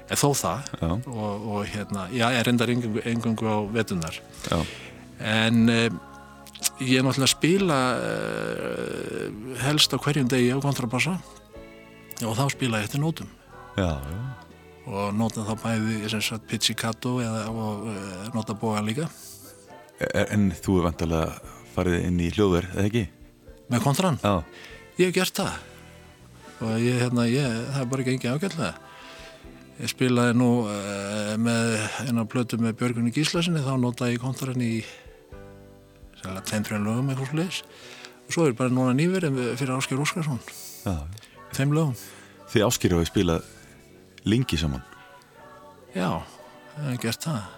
en 0.08 0.20
þó 0.22 0.30
það. 0.40 0.70
Og, 1.12 1.48
og 1.52 1.66
hérna, 1.68 2.06
já, 2.16 2.30
ég 2.32 2.46
reyndar 2.48 2.72
engungu, 2.72 3.44
á 3.44 3.58
vetunar 3.76 4.16
já, 4.48 4.62
en 5.20 5.66
ég 5.68 6.94
er 6.96 7.04
náttúrulega 7.04 7.28
að 7.28 7.34
spila 7.34 7.80
helst 9.66 9.92
á 9.92 9.98
hverjum 10.00 10.30
degi 10.32 10.54
á 10.56 10.64
kontrabassa. 10.64 11.18
Og 12.24 12.34
þá 12.40 12.48
spila 12.56 12.80
ég 12.80 12.88
eftir 12.88 13.04
nótum. 13.04 13.28
Já, 13.76 14.00
já. 14.00 14.47
Og 14.88 15.14
nota 15.18 15.44
þá 15.48 15.54
bæði 15.64 16.40
pizzicato 16.48 17.18
og 17.20 17.88
uh, 17.92 18.28
nota 18.36 18.56
bógan 18.58 18.88
líka 18.88 19.08
E- 19.98 20.28
En 20.34 20.52
þú 20.54 20.80
er 20.80 20.84
vantarlega 20.92 21.56
farið 21.74 22.04
inn 22.06 22.20
í 22.22 22.28
hljóðver, 22.32 22.68
eða 22.76 22.86
ekki? 22.90 23.06
með 23.68 23.82
kontran 23.84 24.20
Já, 24.24 24.44
Ég 24.98 25.10
hef 25.10 25.16
gert 25.18 25.40
það 25.42 25.58
og 26.58 26.76
ég, 26.82 26.96
hérna, 27.04 27.26
ég, 27.30 27.58
það 27.74 27.82
er 27.84 27.90
bara 27.92 28.02
ekki 28.02 28.14
engin 28.16 28.34
ágætlega. 28.34 28.70
Ég 29.78 29.92
spilaði 29.92 30.38
nú 30.40 30.48
uh, 30.66 31.34
með 31.38 31.74
eina 32.08 32.24
plötu 32.26 32.58
með 32.58 32.80
Björgunni 32.80 33.12
Gíslasinni, 33.14 33.62
þá 33.62 33.76
notaði 33.78 34.16
ég 34.16 34.24
kontrarinn 34.24 34.64
í 34.66 34.72
tveim-trjum 36.48 36.82
lögum 36.88 37.12
eitthvað 37.14 37.30
sliðis 37.30 37.60
og 38.28 38.34
svo 38.34 38.48
er 38.50 38.56
bara 38.58 38.74
núna 38.74 38.96
nýverið 38.98 39.38
fyrir 39.60 39.76
Ásker 39.78 40.02
Óskarsson, 40.02 40.40
já. 40.84 40.96
þeim 41.56 41.76
lögum. 41.78 41.94
Þið 42.52 42.66
áskýrðu 42.68 43.04
að 43.04 43.10
spila 43.12 43.38
lengi 44.28 44.60
saman. 44.60 44.84
Já, 45.96 46.22
ég 46.78 46.92
hef 46.92 47.00
gert 47.06 47.30
það. 47.30 47.54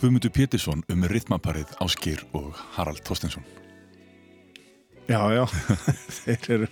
Guðmundur 0.00 0.32
Pétursson 0.34 0.84
um 0.90 1.04
ritmaparið 1.10 1.74
Áskýr 1.84 2.22
og 2.38 2.54
Harald 2.76 3.02
Þorstensson. 3.06 3.44
Já, 5.10 5.20
já, 5.34 5.44
þeir 6.22 6.48
eru 6.56 6.70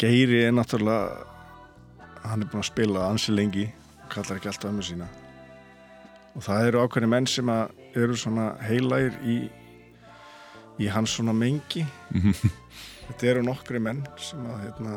Geiri 0.00 0.40
er 0.48 0.54
náttúrulega 0.56 1.34
hann 2.24 2.42
er 2.42 2.48
búinn 2.48 2.64
að 2.64 2.70
spila 2.70 3.08
ansi 3.10 3.34
lengi 3.34 3.68
kallar 4.12 4.38
ekki 4.38 4.50
alltaf 4.50 4.70
ömmu 4.70 4.84
sína 4.84 5.08
og 6.34 6.44
það 6.44 6.68
eru 6.68 6.84
ákveðni 6.84 7.10
menn 7.12 7.28
sem 7.30 7.50
að 7.52 8.00
eru 8.00 8.16
svona 8.18 8.46
heilægir 8.64 9.18
í 9.28 9.36
í 10.82 10.88
hans 10.90 11.14
svona 11.14 11.34
mengi 11.36 11.84
þetta 13.06 13.30
eru 13.30 13.44
nokkri 13.46 13.82
menn 13.82 14.02
sem 14.18 14.42
að 14.50 14.64
hérna, 14.64 14.96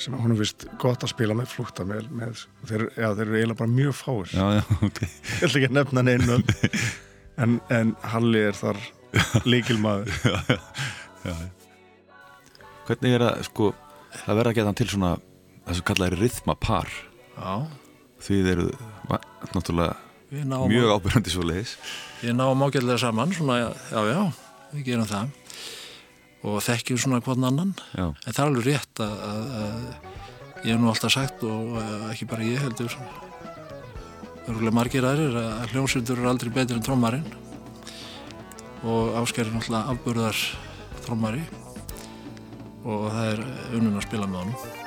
sem 0.00 0.14
að 0.16 0.22
honum 0.24 0.38
finnst 0.40 0.64
gott 0.80 1.04
að 1.04 1.12
spila 1.12 1.34
með 1.36 1.50
flúkta 1.52 1.84
með, 1.88 2.06
með 2.16 2.42
þeir, 2.70 2.84
já, 2.96 3.08
þeir 3.18 3.26
eru 3.26 3.36
eiginlega 3.40 3.58
bara 3.60 3.74
mjög 3.74 3.94
fáir 3.98 4.32
Já, 4.32 4.46
já, 4.56 4.62
ok. 4.88 5.00
ég 5.40 5.44
ætla 5.46 5.60
ekki 5.60 5.68
að 5.70 5.76
nefna 5.78 6.04
neinu 6.08 6.38
en, 7.44 7.58
en 7.78 7.92
Halli 8.14 8.42
er 8.50 8.56
þar 8.58 8.80
líkilmaður 9.44 10.12
Hvernig 12.90 13.14
er 13.14 13.22
það, 13.22 13.42
sko, 13.46 13.66
það 14.24 14.38
verða 14.40 14.50
að 14.52 14.56
geta 14.58 14.72
til 14.80 14.86
svona, 14.90 15.10
þessu 15.68 15.84
kallaði 15.86 16.16
rithmapar. 16.20 16.88
Já, 17.36 17.52
Þið 18.20 18.48
eru 18.52 18.64
náttúrulega 19.54 19.94
við 20.30 20.42
náum, 20.50 20.66
mjög 20.70 20.90
ábyrjandi 20.96 21.32
svo 21.32 21.44
leiðis. 21.46 21.70
við 22.20 22.34
náum 22.36 22.64
ágætlega 22.66 22.98
saman, 23.00 23.30
svona, 23.36 23.54
já, 23.62 24.00
já, 24.10 24.18
við 24.74 24.82
gerum 24.90 25.06
það 25.08 25.30
og 26.46 26.60
þekkjum 26.64 27.00
svona 27.00 27.20
hvern 27.24 27.46
annan. 27.50 27.74
Já, 27.92 28.06
En 28.08 28.32
það 28.32 28.40
er 28.42 28.46
alveg 28.48 28.68
rétt 28.70 29.02
að, 29.04 29.18
að, 29.26 29.50
að 29.60 30.64
ég 30.64 30.72
hef 30.72 30.80
nú 30.80 30.90
alltaf 30.92 31.14
sagt 31.14 31.44
og 31.48 31.76
ekki 32.12 32.28
bara 32.30 32.46
ég 32.48 32.64
heldur 32.64 32.96
örgulega 34.50 34.76
margir 34.76 35.06
aðrir 35.06 35.36
að 35.40 35.74
hljómsveitur 35.74 36.18
eru 36.18 36.30
aldrei 36.32 36.52
betri 36.54 36.76
en 36.78 36.84
trommarinn 36.84 37.26
og 38.80 39.16
Ásker 39.20 39.44
er 39.44 39.52
náttúrulega 39.52 39.92
afburðar 39.92 40.38
trommari 41.04 41.42
og 42.88 43.10
það 43.12 43.26
er 43.34 43.42
unnun 43.76 43.98
að 44.00 44.06
spila 44.06 44.28
með 44.30 44.44
honum. 44.46 44.79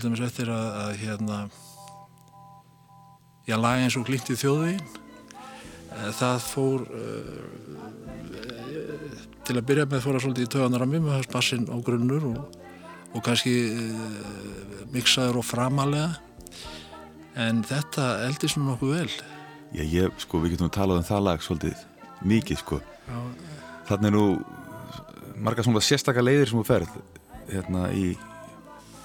Til 0.00 0.08
dæmis 0.08 0.22
eftir 0.24 0.48
að, 0.48 0.68
að 0.80 0.90
hérna 1.02 1.38
ég 3.50 3.58
laga 3.60 3.84
eins 3.84 3.96
og 3.98 4.06
glimt 4.08 4.30
í 4.32 4.36
þjóðvegin 4.40 4.86
það 6.16 6.38
fór 6.46 6.86
uh, 6.88 7.42
til 9.44 9.58
að 9.58 9.66
byrja 9.68 9.84
með 9.90 10.04
fór 10.06 10.16
að 10.16 10.24
svolítið 10.24 10.46
í 10.46 10.52
töðanar 10.54 10.84
að 10.86 10.92
mér 10.94 11.04
með 11.04 11.18
þess 11.18 11.32
bassin 11.34 11.66
á 11.68 11.76
grunnur 11.84 12.24
og, 12.30 12.40
og 13.12 13.24
kannski 13.26 13.54
uh, 13.74 14.88
miksaður 14.94 15.42
og 15.42 15.48
framalega 15.50 16.10
en 17.44 17.60
þetta 17.66 18.08
eldist 18.30 18.56
nú 18.56 18.70
nokkuð 18.70 18.96
vel 18.96 19.10
Já, 19.70 19.84
ég, 19.84 20.16
sko, 20.24 20.40
við 20.42 20.56
getum 20.56 20.72
talað 20.72 21.02
um 21.02 21.06
það 21.06 21.26
lag 21.28 21.44
svolítið 21.44 21.84
mikið, 22.26 22.58
sko. 22.58 22.80
Já. 23.06 23.18
Þannig 23.86 24.16
nú 24.16 24.24
marga 25.40 25.62
svona 25.62 25.82
sérstaka 25.84 26.24
leiðir 26.24 26.50
sem 26.50 26.58
þú 26.58 26.64
ferð 26.66 26.96
hérna 27.52 27.84
í 27.94 28.16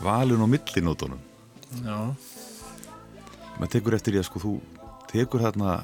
valun 0.04 0.44
og 0.46 0.52
millinótonum. 0.52 1.22
Já, 1.84 1.98
maður 3.60 3.72
tekur 3.76 3.98
eftir 3.98 4.16
því 4.16 4.22
að 4.22 4.28
sko 4.30 4.42
þú 4.44 4.54
tekur 5.12 5.44
þarna 5.46 5.78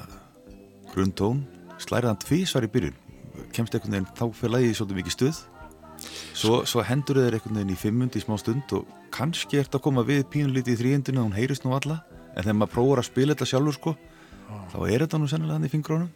grunntón 0.92 1.42
slærið 1.82 2.12
hann 2.12 2.22
tvísvar 2.22 2.66
í 2.66 2.70
byrjun. 2.72 2.98
Kemst 3.52 3.74
einhvern 3.74 3.96
veginn, 3.96 4.10
þá 4.16 4.24
fyrir 4.36 4.54
lagið 4.56 4.76
svolítið 4.78 5.00
mikið 5.00 5.16
stuð. 5.16 5.42
Svo, 6.36 6.62
svo 6.68 6.84
hendur 6.86 7.20
þeir 7.20 7.38
einhvern 7.38 7.60
veginn 7.60 7.74
í 7.74 7.78
fimmund 7.78 8.16
í 8.18 8.22
smá 8.22 8.36
stund 8.40 8.72
og 8.76 8.88
kannski 9.14 9.60
ert 9.60 9.76
að 9.76 9.84
koma 9.84 10.04
við 10.06 10.24
pínulítið 10.32 10.74
í 10.74 10.80
þrýjendinu 10.80 11.22
hún 11.24 11.36
heyrist 11.36 11.66
nú 11.66 11.76
alla, 11.76 12.00
en 12.32 12.42
þegar 12.42 12.58
maður 12.58 12.74
prófar 12.74 13.02
að 13.02 13.08
spila 13.10 13.36
þetta 13.36 13.50
sjálfur 13.52 13.76
sko, 13.76 13.94
þá 14.72 14.78
er 14.88 15.04
þetta 15.04 15.20
nú 15.20 15.28
sennilega 15.30 15.58
hann 15.58 15.68
í 15.68 15.72
fingrónum 15.72 16.10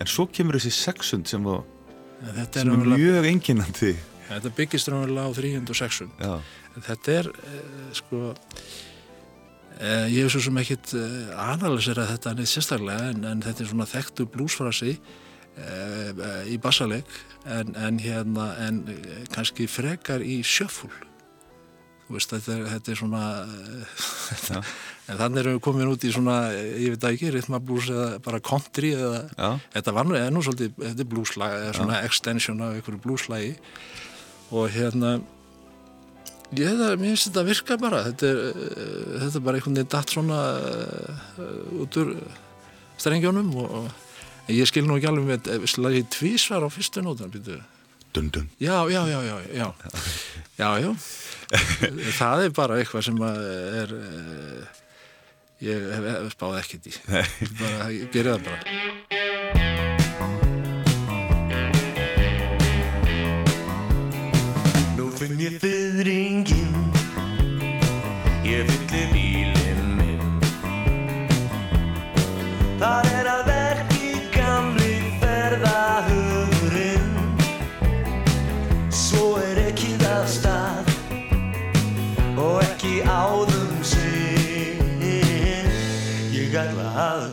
en 0.00 0.08
svo 0.08 0.26
kemur 0.32 0.58
þessi 0.58 0.72
sexund 0.74 1.28
sem, 1.30 1.46
er, 1.50 2.46
sem 2.54 2.72
er 2.72 2.86
mjög 2.94 3.28
enginandi 3.30 3.94
þetta 4.30 4.52
byggist 4.58 4.90
raunverulega 4.90 5.30
á 5.30 5.38
300 5.38 5.74
og 5.74 5.80
600 5.82 6.26
já, 6.26 6.34
En 6.70 6.84
Þetta 6.86 7.14
er, 7.18 7.28
uh, 7.34 7.88
sko, 7.98 8.18
uh, 8.30 10.06
ég 10.06 10.22
hef 10.22 10.30
svo 10.36 10.44
sem 10.44 10.60
ekkit 10.62 10.94
uh, 10.94 11.32
analysera 11.50 12.06
þetta 12.12 12.36
neitt 12.38 12.52
sérstaklega 12.52 13.10
en, 13.10 13.26
en 13.32 13.42
þetta 13.42 13.64
er 13.64 13.72
svona 13.72 13.90
þekktu 13.90 14.28
blúsfrasi 14.30 14.94
í 16.48 16.56
bassaleg 16.62 17.04
en, 17.44 17.74
en 17.76 18.00
hérna 18.00 18.54
en 18.66 18.82
eh, 18.88 19.22
kannski 19.34 19.66
frekar 19.70 20.22
í 20.24 20.40
sjöfúl 20.46 20.92
veist 22.10 22.32
þetta 22.32 22.54
er, 22.56 22.62
þetta 22.72 22.90
er 22.90 22.98
svona 22.98 23.24
Já. 24.50 24.60
en 25.06 25.20
þannig 25.20 25.42
erum 25.42 25.56
við 25.58 25.62
komin 25.62 25.92
út 25.92 26.06
í 26.06 26.10
svona 26.10 26.38
ég 26.56 26.96
veit 26.96 27.06
ekki, 27.12 27.30
rithmablús 27.36 27.90
eða 27.92 28.08
bara 28.24 28.42
country 28.42 28.92
eða 28.96 29.20
Já. 29.36 29.50
þetta 29.76 29.94
var 29.94 30.08
nú, 30.08 30.16
er 30.18 30.34
svolítið 30.34 30.74
þetta 30.80 31.04
er 31.04 31.10
blúslag, 31.14 31.58
eða 31.60 31.76
svona 31.78 32.00
extension 32.08 32.64
af 32.66 32.78
einhverju 32.78 33.02
blúslagi 33.04 33.52
og 34.50 34.70
hérna 34.74 35.18
ég 36.56 36.78
það, 36.78 36.94
mér 36.98 37.12
finnst 37.12 37.28
þetta 37.28 37.46
virka 37.46 37.78
bara. 37.80 38.04
Þetta 38.10 38.30
er, 38.30 38.38
eh, 38.50 39.18
þetta 39.24 39.38
er 39.38 39.44
bara 39.46 39.58
einhvern 39.60 39.78
veginn 39.78 39.92
datt 39.94 40.14
svona 40.14 40.38
uh, 41.38 41.82
út 41.84 41.98
úr 42.00 42.14
strengjónum 43.00 43.52
og, 43.62 43.76
og 43.80 44.48
en 44.48 44.56
ég 44.56 44.68
skil 44.68 44.86
nú 44.86 44.98
ekki 44.98 45.10
alveg 45.10 45.28
með 45.28 45.52
eh, 45.54 45.68
slagið 45.70 46.10
tvísvar 46.16 46.66
á 46.66 46.68
fyrstu 46.72 47.04
nótan 47.06 47.30
býtu. 47.32 47.60
Dun, 48.10 48.26
dun. 48.34 48.50
já, 48.58 48.74
já, 48.90 49.06
já, 49.06 49.20
já, 49.22 49.36
já. 49.54 49.74
Já, 50.58 50.78
já. 50.82 50.94
Það 52.18 52.44
er 52.44 52.54
bara 52.54 52.78
eitthvað 52.80 53.06
sem 53.06 53.22
að 53.22 53.40
er 53.84 53.94
uh, 53.94 54.78
ég 55.62 55.88
hef, 55.94 56.08
hef 56.10 56.34
spáð 56.34 56.58
ekkert 56.64 56.90
í. 56.90 56.96
Bara, 57.60 57.90
ég 57.94 58.10
það 58.10 58.48
bara 58.48 59.29
finn 65.20 65.38
ég 65.38 65.58
fyrringin 65.60 66.90
Ég 68.44 68.64
fyllir 68.70 69.08
bílinn 69.12 69.90
minn. 69.98 70.38
Það 72.80 73.08
er 73.18 73.28
að 73.28 73.42
verki 73.50 74.08
gamli 74.32 74.94
ferðahugurinn. 75.20 77.12
Svo 78.88 79.36
er 79.44 79.60
ekki 79.68 79.92
það 80.00 80.24
stað 80.38 80.90
Og 82.40 82.56
ekki 82.64 82.94
áðum 83.04 83.76
sinn. 83.92 85.04
Ég 86.32 86.56
ætla 86.64 86.88
að 87.04 87.29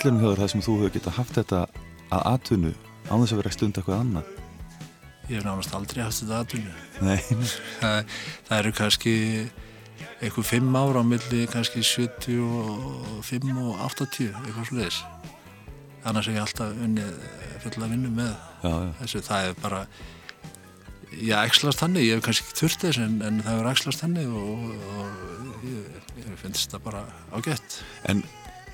ferlunum 0.00 0.22
þér 0.24 0.38
það 0.40 0.52
sem 0.52 0.62
þú 0.64 0.74
hefur 0.78 0.92
getað 0.94 1.16
haft 1.18 1.34
þetta 1.36 1.58
að 2.10 2.22
atvinnu 2.30 2.70
án 3.10 3.20
þess 3.20 3.32
að 3.34 3.40
vera 3.40 3.50
að 3.50 3.56
stunda 3.56 3.80
eitthvað 3.80 3.98
annað? 4.00 4.28
ég 5.28 5.34
hef 5.36 5.44
nánast 5.44 5.74
aldrei 5.76 6.00
haft 6.04 6.22
þetta 6.22 6.38
aðtunni 6.40 6.72
Nei, 7.04 7.18
það, 7.82 8.14
það 8.46 8.54
eru 8.56 8.72
kannski 8.78 9.14
eitthvað 10.20 10.48
fimm 10.48 10.78
ára 10.80 11.02
á 11.02 11.10
milli 11.10 11.42
kannski 11.52 11.84
75 11.84 13.60
og 13.60 13.84
80 13.90 14.30
eitthvað 14.30 14.70
svo 14.70 14.78
leiðis 14.78 15.02
annars 16.08 16.30
hef 16.30 16.38
ég 16.38 16.46
alltaf 16.46 16.82
unnið 16.86 17.12
fulla 17.66 17.92
vinnu 17.92 18.14
með 18.16 18.32
já, 18.32 18.72
já. 18.72 18.90
þessu, 19.02 19.24
það 19.28 19.50
er 19.50 19.60
bara 19.60 19.84
já, 21.12 21.36
ekslast 21.44 21.84
hannig, 21.84 22.08
ég 22.08 22.16
hef 22.16 22.24
kannski 22.24 22.48
ekki 22.48 22.60
þurft 22.62 22.88
þess 22.88 23.04
en, 23.04 23.20
en 23.26 23.44
það 23.44 23.60
er 23.60 23.72
ekslast 23.74 24.04
hannig 24.06 24.32
og, 24.32 24.68
og 24.96 25.64
ég, 25.68 26.04
ég 26.24 26.36
finnst 26.40 26.72
það 26.72 26.86
bara 26.88 27.04
ágætt. 27.36 27.82
En 28.08 28.24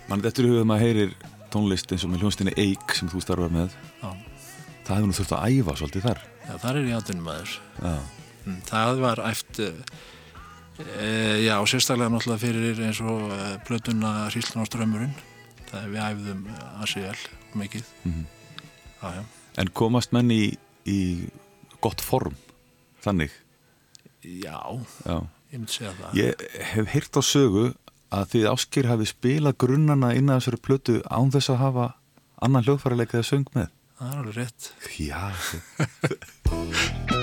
mann 0.08 0.22
þetta 0.22 0.42
er 0.42 0.48
hugum 0.50 0.70
að 0.74 0.82
heyrir 0.84 1.14
tónlist 1.52 1.92
eins 1.94 2.04
og 2.06 2.10
með 2.12 2.22
hljónstinni 2.24 2.54
Eik 2.58 2.94
sem 2.94 3.08
þú 3.10 3.20
starfar 3.24 3.52
með. 3.54 3.70
já, 4.02 4.10
Það 4.86 4.96
hefur 4.96 5.06
nú 5.10 5.16
þurft 5.18 5.32
að 5.34 5.46
æfa 5.50 5.76
svolítið 5.80 6.04
þar. 6.06 6.20
já 6.46 6.54
þar 6.62 6.76
er 6.80 6.84
ég 6.90 6.96
aðtunum 7.00 7.30
aður 7.32 7.56
Mm, 8.46 8.60
Það 8.62 9.00
var 9.02 9.18
æft 9.26 9.58
e, 9.58 9.70
já, 11.42 11.56
sérstaklega 11.66 12.12
náttúrulega 12.14 12.38
fyrir 12.44 12.78
eins 12.86 13.00
og 13.02 13.24
e, 13.34 13.38
plötuna 13.66 14.12
Hríslun 14.30 14.62
á 14.62 14.66
strömmurinn 14.68 15.14
það 15.66 15.88
við 15.90 16.04
æfðum 16.04 16.44
vel 16.94 17.16
mikið 17.58 17.84
Mhm. 18.04 18.26
já, 19.02 19.08
já. 19.16 19.24
En 19.58 19.68
komast 19.74 20.12
menn 20.12 20.30
í, 20.30 20.56
í 20.86 21.28
gott 21.80 22.00
form, 22.00 22.36
þannig. 23.02 23.30
já, 24.22 24.60
Já. 25.06 25.26
ég 25.50 25.58
myndi 25.58 25.72
segja 25.72 25.92
það 25.98 26.14
Ég 26.14 26.46
hef 26.62 26.86
heyrt 26.94 27.16
á 27.18 27.22
sögu 27.26 27.74
að 28.14 28.28
þið 28.34 28.44
áskir 28.52 28.86
hafi 28.90 29.08
spilað 29.10 29.56
grunnana 29.64 30.12
inn 30.14 30.30
að 30.30 30.40
þessari 30.42 30.62
plötu 30.68 30.98
án 31.10 31.32
þess 31.34 31.50
að 31.54 31.62
hafa 31.64 31.86
annan 32.42 32.64
hljóðfæraleika 32.66 33.18
eða 33.20 33.30
söng 33.32 33.46
með. 33.56 33.68
það 33.98 34.12
er 34.12 34.18
alveg 34.22 34.36
rétt 34.36 34.72
Já, 35.00 35.22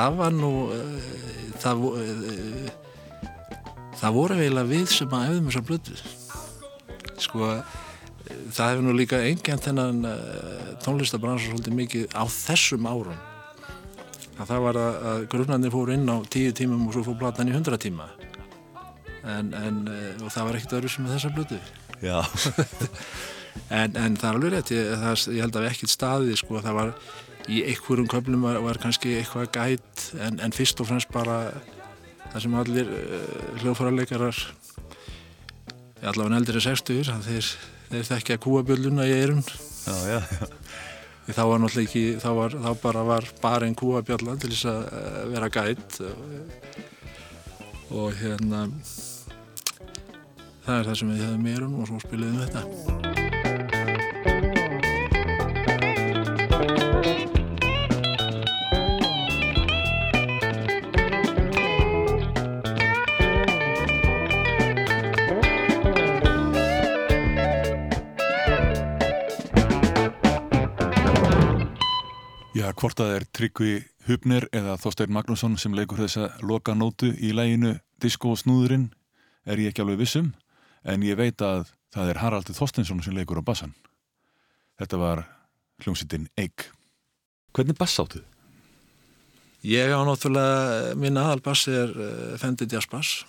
það 0.00 0.18
var 0.20 0.34
nú 0.36 0.50
uh, 0.72 1.12
það, 1.60 1.84
uh, 1.92 2.72
það 4.00 4.16
voru 4.16 4.40
eiginlega 4.40 4.72
við 4.72 4.88
sem 4.96 5.14
að 5.16 5.28
æfðum 5.28 5.50
þessar 5.50 5.68
blötu 5.68 6.00
sko 7.20 7.44
uh, 7.52 7.78
það 8.50 8.72
hefur 8.72 8.86
nú 8.86 8.94
líka 8.96 9.20
enginn 9.26 9.62
þennan 9.62 10.08
uh, 10.08 10.70
tónlistabransa 10.84 11.50
svolítið 11.50 11.76
mikið 11.76 12.16
á 12.16 12.24
þessum 12.30 12.88
árum. 12.88 13.20
Að 14.40 14.48
það 14.48 14.62
var 14.64 14.78
að, 14.80 15.24
grunnarnir 15.32 15.72
fóru 15.74 15.92
inn 15.92 16.08
á 16.08 16.16
tíu 16.32 16.52
tímum 16.56 16.86
og 16.88 16.94
svo 16.96 17.02
fór 17.10 17.18
platan 17.20 17.50
í 17.50 17.52
hundra 17.52 17.76
tíma. 17.80 18.06
En, 19.20 19.52
en 19.52 19.82
eh, 19.92 20.22
og 20.24 20.30
það 20.32 20.46
var 20.46 20.56
ekkert 20.56 20.78
öðru 20.78 20.90
sem 20.94 21.08
þessa 21.10 21.30
blötu 21.34 21.58
Já, 22.00 22.22
en, 23.68 23.96
en 23.96 24.16
það 24.16 24.28
er 24.28 24.38
alveg 24.38 24.54
rétt, 24.54 24.72
ég, 24.74 24.92
það, 25.02 25.26
ég 25.34 25.44
held 25.44 25.58
að 25.58 25.66
við 25.66 25.72
ekkert 25.74 25.94
staðið 25.94 26.38
sko, 26.40 26.62
það 26.64 26.78
var 26.78 26.94
í 27.50 27.60
einhverjum 27.66 28.08
köflum 28.10 28.46
var, 28.46 28.60
var 28.62 28.80
kannski 28.82 29.16
eitthvað 29.18 29.50
gæt 29.56 30.06
en, 30.26 30.40
en 30.44 30.54
fyrst 30.54 30.82
og 30.82 30.90
fremst 30.90 31.10
bara 31.14 31.40
það 32.30 32.44
sem 32.44 32.56
allir 32.60 32.90
uh, 32.94 33.58
hljóðfærarleikarar 33.62 34.44
allavega 36.00 36.38
eldri 36.40 36.62
60 36.64 37.10
þeir, 37.26 37.50
þeir 37.90 38.08
þekkja 38.14 38.40
kúabjölluna 38.44 39.08
í 39.08 39.16
eirun 39.18 39.44
já, 39.44 39.96
já, 40.14 40.20
já. 40.38 40.48
Þá 41.30 41.44
var 41.46 41.60
náttúrulega 41.62 41.86
ekki, 41.86 42.04
þá, 42.18 42.30
var, 42.34 42.54
þá 42.58 42.70
bara 42.82 43.02
var 43.06 43.26
bara 43.42 43.66
einn 43.68 43.76
kúabjalla 43.78 44.34
til 44.40 44.50
þess 44.50 44.66
að 44.66 44.80
eh, 44.98 45.20
vera 45.30 45.50
gæt 45.54 46.00
og, 46.08 46.16
og 48.00 48.18
hérna 48.18 48.64
það 50.64 50.74
er 50.74 50.88
það 50.88 50.98
sem 51.02 51.12
við 51.12 51.22
hefðum 51.26 51.46
meirum 51.46 51.78
og 51.78 51.92
svo 51.92 52.02
spiliðum 52.02 52.40
við 52.40 52.50
þetta. 52.50 53.39
Já, 72.70 72.74
hvort 72.78 73.00
að 73.02 73.08
það 73.08 73.16
er 73.16 73.24
Tryggvi 73.34 73.70
Hubner 74.06 74.44
eða 74.54 74.76
Þorstein 74.78 75.10
Magnússon 75.10 75.56
sem 75.58 75.72
leikur 75.74 75.98
þessa 75.98 76.28
loka 76.46 76.70
nótu 76.78 77.08
í 77.18 77.32
læginu 77.34 77.72
Disco 77.98 78.30
og 78.30 78.38
snúðurinn 78.38 78.84
er 79.42 79.58
ég 79.58 79.72
ekki 79.72 79.82
alveg 79.82 79.98
vissum 79.98 80.28
en 80.86 81.02
ég 81.02 81.18
veit 81.18 81.42
að 81.42 81.72
það 81.90 82.12
er 82.12 82.20
Haraldur 82.22 82.54
Þorsteinsson 82.54 83.02
sem 83.02 83.16
leikur 83.16 83.40
á 83.42 83.48
bassan. 83.48 83.72
Þetta 84.78 85.00
var 85.02 85.24
hljómsýttin 85.82 86.28
Eik. 86.38 86.68
Hvernig 87.58 87.74
bass 87.80 87.98
áttu? 87.98 88.22
Ég 89.66 89.90
á 89.90 90.06
náttúrulega, 90.06 90.94
minn 90.94 91.18
aðalbass 91.18 91.66
er 91.74 91.90
uh, 91.90 92.38
Fendi 92.38 92.70
Jazz 92.70 92.86
Bass, 92.86 93.24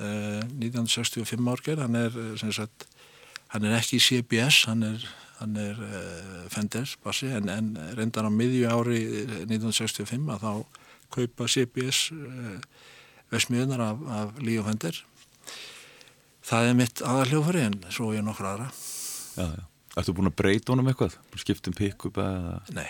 uh, 0.00 0.42
1965 0.58 1.46
árger, 1.46 1.78
hann 1.86 1.94
er, 1.94 2.10
eh, 2.10 2.50
sagt, 2.50 2.90
hann 3.54 3.70
er 3.70 3.78
ekki 3.78 4.02
í 4.02 4.06
CBS, 4.08 4.64
hann 4.66 4.82
er, 4.82 5.06
hann 5.40 5.56
er 5.60 5.80
uh, 5.80 6.44
Fender 6.52 6.88
bassi, 7.04 7.30
en, 7.34 7.48
en 7.52 7.72
reyndar 7.98 8.28
á 8.28 8.32
miðju 8.32 8.68
ári 8.70 9.00
1965 9.46 10.28
að 10.36 10.44
þá 10.44 10.52
kaupa 11.16 11.48
CBS 11.50 12.10
uh, 12.14 12.58
vesmiðunar 13.32 13.82
af, 13.88 14.04
af 14.20 14.38
Líó 14.44 14.64
Fender. 14.66 15.02
Það 16.50 16.70
er 16.70 16.78
mitt 16.78 17.02
aðalhljófari 17.06 17.66
en 17.68 17.76
svo 17.92 18.12
ég 18.14 18.24
nokkur 18.26 18.48
aðra. 18.52 18.70
Já, 19.36 19.44
já. 19.46 19.66
Ertu 19.98 20.14
búin 20.14 20.30
að 20.30 20.38
breyta 20.38 20.70
honum 20.72 20.88
eitthvað? 20.90 21.16
Skiptum 21.38 21.74
pick-up 21.74 22.18
eða... 22.22 22.60
Nei, 22.76 22.88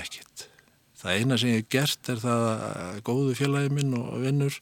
ekkert. 0.00 0.46
Það 1.00 1.18
eina 1.20 1.36
sem 1.40 1.50
ég 1.52 1.60
hef 1.60 1.72
gert 1.74 2.08
er 2.08 2.20
það 2.22 2.44
að 2.48 3.00
góðu 3.04 3.34
félagi 3.36 3.72
minn 3.76 3.92
og 3.98 4.22
vinnur 4.22 4.56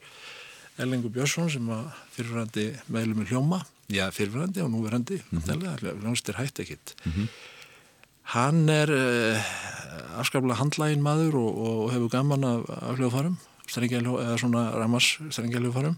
Ellingur 0.83 1.13
Björnsson 1.15 1.51
sem 1.53 1.69
var 1.71 1.93
fyrirverandi 2.17 2.65
meðlum 2.91 3.23
í 3.23 3.29
hljóma, 3.31 3.61
já 3.93 4.11
fyrirverandi 4.11 4.63
og 4.65 4.71
núverandi, 4.71 5.21
mm 5.31 5.39
-hmm. 5.39 6.01
hljómsdýr 6.03 6.37
hætt 6.37 6.61
ekkit. 6.61 6.95
Hann 8.23 8.69
er 8.69 8.89
uh, 8.89 10.19
afskaplega 10.19 10.55
handlægin 10.55 11.03
maður 11.03 11.35
og, 11.35 11.59
og 11.59 11.93
hefur 11.93 12.09
gaman 12.09 12.45
af, 12.45 12.61
af 12.69 12.97
hljóðfarum, 12.97 13.37
eða 13.69 14.39
svona 14.39 14.71
ramars 14.71 15.19
strengjaljóðfarum. 15.31 15.97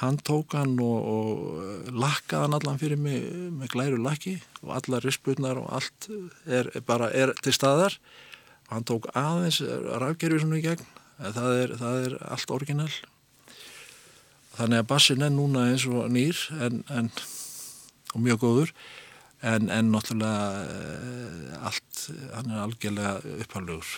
Hann 0.00 0.16
tók 0.16 0.54
hann 0.56 0.78
og, 0.80 0.98
og 1.04 1.92
lakkaði 1.92 2.46
hann 2.46 2.56
allan 2.56 2.78
fyrir 2.80 2.96
mig 2.96 3.20
með 3.52 3.68
glæru 3.68 3.98
lakki 4.00 4.38
og 4.62 4.72
allar 4.78 5.04
risputnar 5.04 5.60
og 5.60 5.68
allt 5.76 6.08
er, 6.46 6.70
er 6.74 6.80
bara 6.80 7.10
er 7.12 7.34
til 7.42 7.52
staðar 7.52 7.98
og 8.68 8.72
hann 8.78 8.86
tók 8.88 9.10
aðeins 9.12 9.60
rafgerfi 10.00 10.40
svona 10.40 10.56
í 10.56 10.64
gegn 10.64 10.86
það 11.20 11.50
er, 11.62 11.74
það 11.76 12.06
er 12.06 12.16
allt 12.32 12.54
orginal 12.54 12.90
þannig 14.56 14.82
að 14.82 14.88
bassin 14.90 15.24
er 15.26 15.32
núna 15.34 15.68
eins 15.70 15.86
og 15.88 16.08
nýr 16.12 16.40
en, 16.64 16.82
en, 16.90 17.12
og 18.14 18.24
mjög 18.24 18.42
góður. 18.44 18.74
En, 19.40 19.70
en 19.72 19.88
náttúrulega 19.88 20.64
eh, 20.68 21.64
allt, 21.64 22.00
hann 22.34 22.50
er 22.52 22.60
algjörlega 22.60 23.38
upphaldugur 23.40 23.88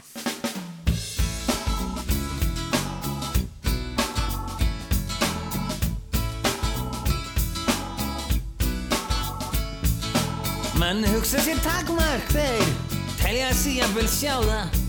Menn 10.79 11.03
hugsa 11.11 11.43
sér 11.43 11.59
takmark 11.67 12.31
þeir 12.31 12.71
telja 13.19 13.51
sig 13.55 13.83
að 13.83 13.99
vel 13.99 14.07
sjá 14.11 14.38
það. 14.47 14.81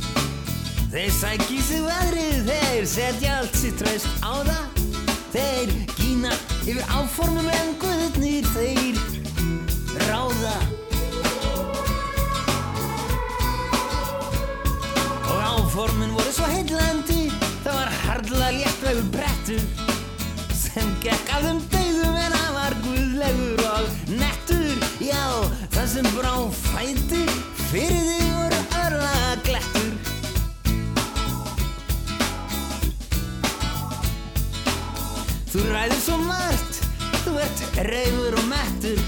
Þeir 0.93 1.11
sæki 1.17 1.59
sig 1.65 1.83
veðrið, 1.85 2.39
þeir 2.49 2.87
setja 2.93 3.35
allt 3.41 3.57
sitt 3.57 3.77
traust 3.81 4.25
á 4.25 4.33
það 4.45 4.82
Þeir 5.33 5.71
gína 5.97 6.29
yfir 6.61 6.83
áformum 6.93 7.47
en 7.49 7.71
guðnir 7.81 8.45
þeir 8.53 8.99
ráða. 10.05 10.53
Og 15.31 15.39
áformin 15.41 16.13
voru 16.13 16.35
svo 16.35 16.51
heillandi 16.51 17.31
það 17.63 17.79
var 17.79 17.91
harðla 18.03 18.51
léttvegur 18.59 19.09
brettur 19.15 19.65
sem 20.53 20.93
gekk 21.01 21.33
af 21.33 21.47
þeim 21.47 21.65
dauðum 21.73 22.21
en 22.27 22.37
hann 22.37 22.55
var 22.59 22.77
guðlegur 22.85 23.65
og 23.71 24.07
nettur 24.13 24.87
já, 25.01 25.25
það 25.73 25.93
sem 25.97 26.13
brá 26.13 26.33
fæti 26.61 27.25
fyrir 27.71 28.02
ert 37.43 37.63
reyfur 37.89 38.37
og 38.39 38.47
mettur. 38.49 39.01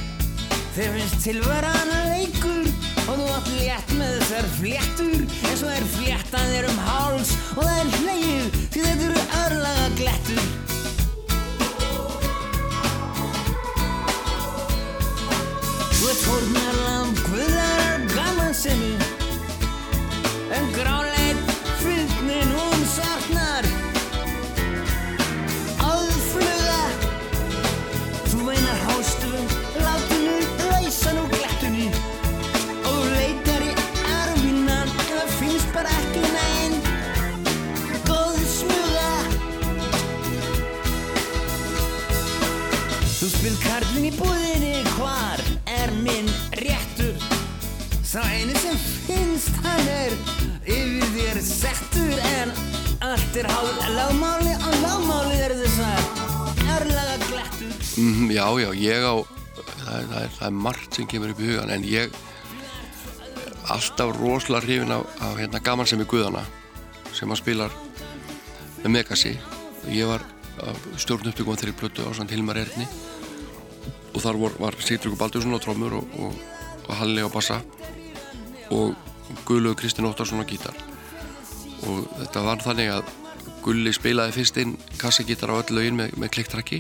Þeir 0.75 0.91
finnst 0.97 1.21
tilvaran 1.23 1.93
að 1.95 2.11
leikur 2.11 2.67
og 3.05 3.13
þú 3.19 3.27
átt 3.37 3.49
létt 3.55 3.95
með 3.99 4.13
þessar 4.19 4.49
fléttur. 4.57 5.25
En 5.49 5.57
svo 5.61 5.71
er 5.71 5.87
fléttan 5.95 6.51
þér 6.51 6.69
um 6.71 6.83
háls 6.89 7.33
og 7.55 7.63
það 7.63 7.79
er 7.79 7.97
hleið 8.01 8.59
því 8.75 8.85
þetta 8.85 9.09
eru 9.09 9.25
örlaga 9.45 9.89
glettur. 10.01 10.45
Þú 15.95 16.13
ert 16.13 16.23
fórnarlamb 16.27 17.25
guðarar 17.25 18.07
gaman 18.13 18.53
sinni 18.53 18.95
En 20.55 20.71
gráleit 20.75 21.14
karlinn 43.75 44.07
í 44.07 44.11
búðinni 44.15 44.83
Hvar 44.95 45.41
er 45.67 45.91
minn 45.99 46.29
réttur? 46.61 47.15
Sá 48.05 48.21
eini 48.23 48.55
sem 48.61 48.75
finnst 49.07 49.55
hann 49.65 49.89
er 49.91 50.13
Yfir 50.63 51.09
þér 51.15 51.39
settur 51.43 52.13
En 52.29 52.53
allt 53.03 53.39
er 53.41 53.49
háð 53.51 53.81
Lágmáli 53.97 54.53
og 54.55 54.77
lágmáli 54.83 55.39
er 55.43 55.55
þessar 55.59 56.05
Örlaga 56.75 57.17
glettur. 57.25 57.73
Mm, 57.99 58.31
já, 58.31 58.45
já, 58.63 58.69
ég 58.79 59.03
á 59.03 59.15
það 59.25 59.97
er, 59.97 60.07
það, 60.07 60.21
er, 60.21 60.31
það 60.37 60.47
er 60.47 60.55
margt 60.67 60.97
sem 60.97 61.09
kemur 61.11 61.33
upp 61.33 61.41
í 61.43 61.49
hugan 61.49 61.73
en 61.75 61.87
ég 61.87 62.15
alltaf 63.75 64.13
rosalega 64.21 64.63
hrifin 64.65 64.95
af, 64.95 65.03
af 65.19 65.35
hérna, 65.41 65.61
gaman 65.63 65.89
sem 65.89 66.03
er 66.03 66.09
Guðana 66.09 66.45
sem 67.15 67.31
að 67.31 67.41
spilar 67.41 67.75
með 68.83 68.95
Megasi. 68.95 69.35
Ég 69.91 70.07
var 70.09 70.23
stjórn 70.99 71.31
upptökum 71.31 71.55
á 71.55 71.59
þeirri 71.59 71.77
plötu 71.79 72.07
á 72.07 72.11
svona 72.15 72.31
Hilmar 72.31 72.63
Erni 72.63 72.87
og 74.15 74.23
þar 74.23 74.39
var, 74.39 74.55
var 74.59 74.77
Sigtryggur 74.79 75.19
Baldursson 75.19 75.55
á 75.55 75.59
trómur 75.59 75.97
og, 75.99 76.15
og, 76.23 76.35
og 76.87 76.93
Halli 76.95 77.23
á 77.25 77.29
bassa 77.31 77.59
og 78.71 78.95
Guðlaugur 79.45 79.81
Kristinn 79.81 80.07
Óttarsson 80.07 80.39
á 80.41 80.47
gítar. 80.47 80.75
Og 81.85 82.05
þetta 82.21 82.43
var 82.45 82.63
þannig 82.63 82.91
að 82.93 83.11
Gulli 83.65 83.91
spilaði 83.93 84.35
fyrst 84.37 84.59
inn 84.61 84.75
kassagítar 85.01 85.51
á 85.51 85.59
öll 85.59 85.75
lögin 85.75 85.97
með, 85.97 86.15
með 86.21 86.31
klikktrakki. 86.37 86.79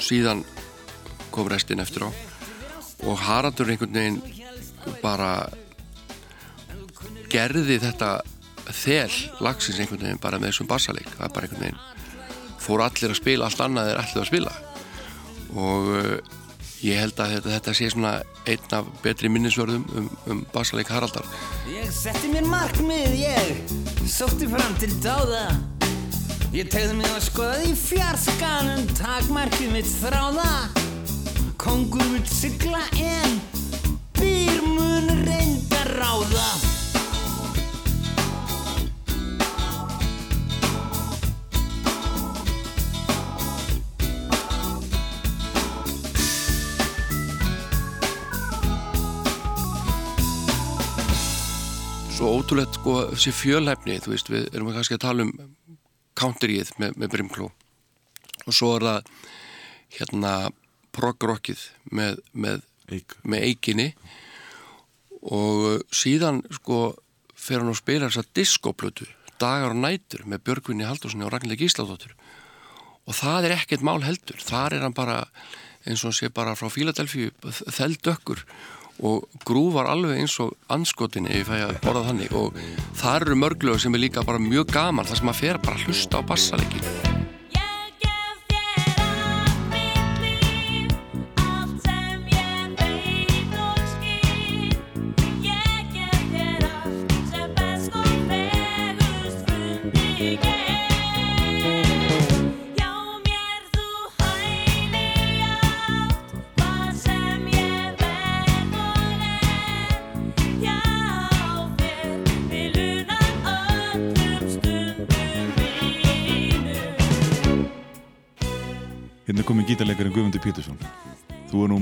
Síðan 0.00 0.42
kom 1.30 1.48
restin 1.52 1.82
eftir 1.84 2.08
á. 2.08 2.10
Og 3.06 3.20
Haraldur 3.20 3.70
einhvern 3.70 3.94
veginn 3.94 4.20
bara 5.04 5.50
gerði 7.30 7.78
þetta 7.84 8.16
þel 8.70 9.12
lagsins 9.44 9.78
einhvern 9.78 10.08
veginn 10.08 10.24
bara 10.24 10.40
með 10.40 10.54
þessum 10.54 10.72
bassaleik. 10.72 11.12
Það 11.14 11.28
er 11.28 11.36
bara 11.36 11.48
einhvern 11.48 11.66
veginn 11.68 11.86
fór 12.60 12.84
allir 12.84 13.14
að 13.14 13.20
spila 13.20 13.46
allt 13.46 13.64
annað 13.64 13.94
er 13.94 14.02
allir 14.02 14.24
að 14.24 14.28
spila 14.32 14.58
og 15.54 15.90
uh, 15.94 16.38
ég 16.84 17.00
held 17.00 17.18
að 17.20 17.34
þetta, 17.36 17.52
þetta 17.56 17.74
sé 17.76 17.90
svona 17.92 18.12
einn 18.48 18.76
af 18.76 18.88
betri 19.04 19.30
minnisvörðum 19.32 19.84
um, 19.98 20.08
um 20.30 20.40
bassaleik 20.54 20.90
Haraldar. 20.92 21.26
Ég 21.70 21.90
setti 21.94 22.30
mér 22.32 22.48
markmið, 22.48 23.18
ég 23.20 24.08
sótti 24.08 24.48
fram 24.50 24.76
til 24.80 24.92
dáða. 25.04 25.46
Ég 26.50 26.70
tegði 26.72 26.96
mig 26.98 27.12
að 27.12 27.22
skoða 27.28 27.60
í 27.68 27.76
fjarskanum 27.78 28.88
takmarkið 28.98 29.76
mitt 29.76 29.92
þráða. 30.00 30.50
Kongur 31.60 32.06
vill 32.16 32.26
sigla 32.26 32.82
en 32.98 33.38
býr 34.18 34.64
mun 34.66 35.14
reynda 35.28 35.86
ráða 35.94 36.69
svo 52.20 52.34
ótrúlegt 52.36 52.76
sko 52.76 52.94
þessi 53.14 53.30
fjölhæfni, 53.32 53.94
þú 54.04 54.10
veist, 54.12 54.28
við 54.28 54.48
erum 54.52 54.74
kannski 54.74 54.98
að 54.98 55.04
tala 55.06 55.24
um 55.24 55.30
counteríið 56.20 56.74
með, 56.76 56.98
með 57.00 57.12
Brimkló. 57.14 57.46
Og 58.44 58.52
svo 58.52 58.74
er 58.76 58.84
það 58.84 59.06
hérna 59.96 60.32
progrockið 60.92 61.62
með, 61.96 62.18
með, 62.36 62.66
Eik. 62.92 63.14
með 63.24 63.46
eikinni. 63.48 63.86
Og 65.32 65.86
síðan 65.96 66.42
sko 66.58 66.82
fer 67.32 67.62
hann 67.62 67.72
að 67.72 67.80
spila 67.80 68.10
þessa 68.10 68.36
diskoplötu 68.36 69.08
dagar 69.40 69.72
og 69.72 69.80
nætur 69.80 70.26
með 70.28 70.44
Björgvinni 70.50 70.84
Haldurssoni 70.90 71.24
og 71.24 71.32
Ragnhildi 71.32 71.62
Gísladóttur. 71.62 72.12
Og 73.08 73.16
það 73.16 73.48
er 73.48 73.56
ekkert 73.56 73.86
mál 73.86 74.02
heldur. 74.04 74.44
Þar 74.44 74.76
er 74.76 74.84
hann 74.84 74.98
bara 74.98 75.22
eins 75.86 76.04
og 76.04 76.10
hann 76.10 76.20
sé 76.20 76.28
bara 76.28 76.52
frá 76.52 76.68
Fíladelfíu 76.68 77.32
þeldökkur 77.48 78.44
og 79.02 79.40
grúvar 79.46 79.90
alveg 79.90 80.20
eins 80.22 80.36
og 80.42 80.54
anskotinni 80.72 81.32
ef 81.40 81.52
ég 81.54 81.78
borða 81.84 82.06
þannig. 82.10 82.34
Og 82.36 82.56
það 83.00 83.20
eru 83.20 83.40
mörglög 83.44 83.80
sem 83.80 83.94
er 83.96 84.04
líka 84.06 84.26
bara 84.26 84.42
mjög 84.42 84.72
gaman 84.74 85.08
þar 85.08 85.22
sem 85.22 85.30
maður 85.30 85.42
fer 85.44 85.64
bara 85.64 85.80
að 85.80 85.88
hlusta 85.88 86.20
á 86.20 86.28
bassaleikinu 86.28 87.19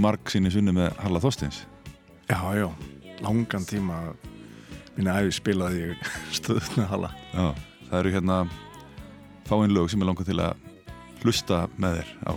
marg 0.08 0.32
sinni 0.32 0.48
sunni 0.52 0.72
með 0.72 0.94
Halla 1.02 1.20
Þorsteins. 1.20 1.62
Já, 2.28 2.40
já, 2.56 2.68
langan 3.20 3.66
tíma 3.68 3.98
minna 4.96 5.18
æfi 5.20 5.36
spilaði 5.36 5.82
ég 5.90 6.08
stöðut 6.38 6.78
með 6.78 6.88
Halla. 6.94 7.10
Já, 7.34 7.48
það 7.90 7.98
eru 8.00 8.12
hérna 8.16 8.38
fáinn 9.48 9.74
lög 9.76 9.90
sem 9.92 10.00
er 10.02 10.08
langað 10.08 10.30
til 10.30 10.38
að 10.44 10.64
hlusta 11.22 11.66
með 11.76 12.00
þér 12.00 12.14
á. 12.24 12.32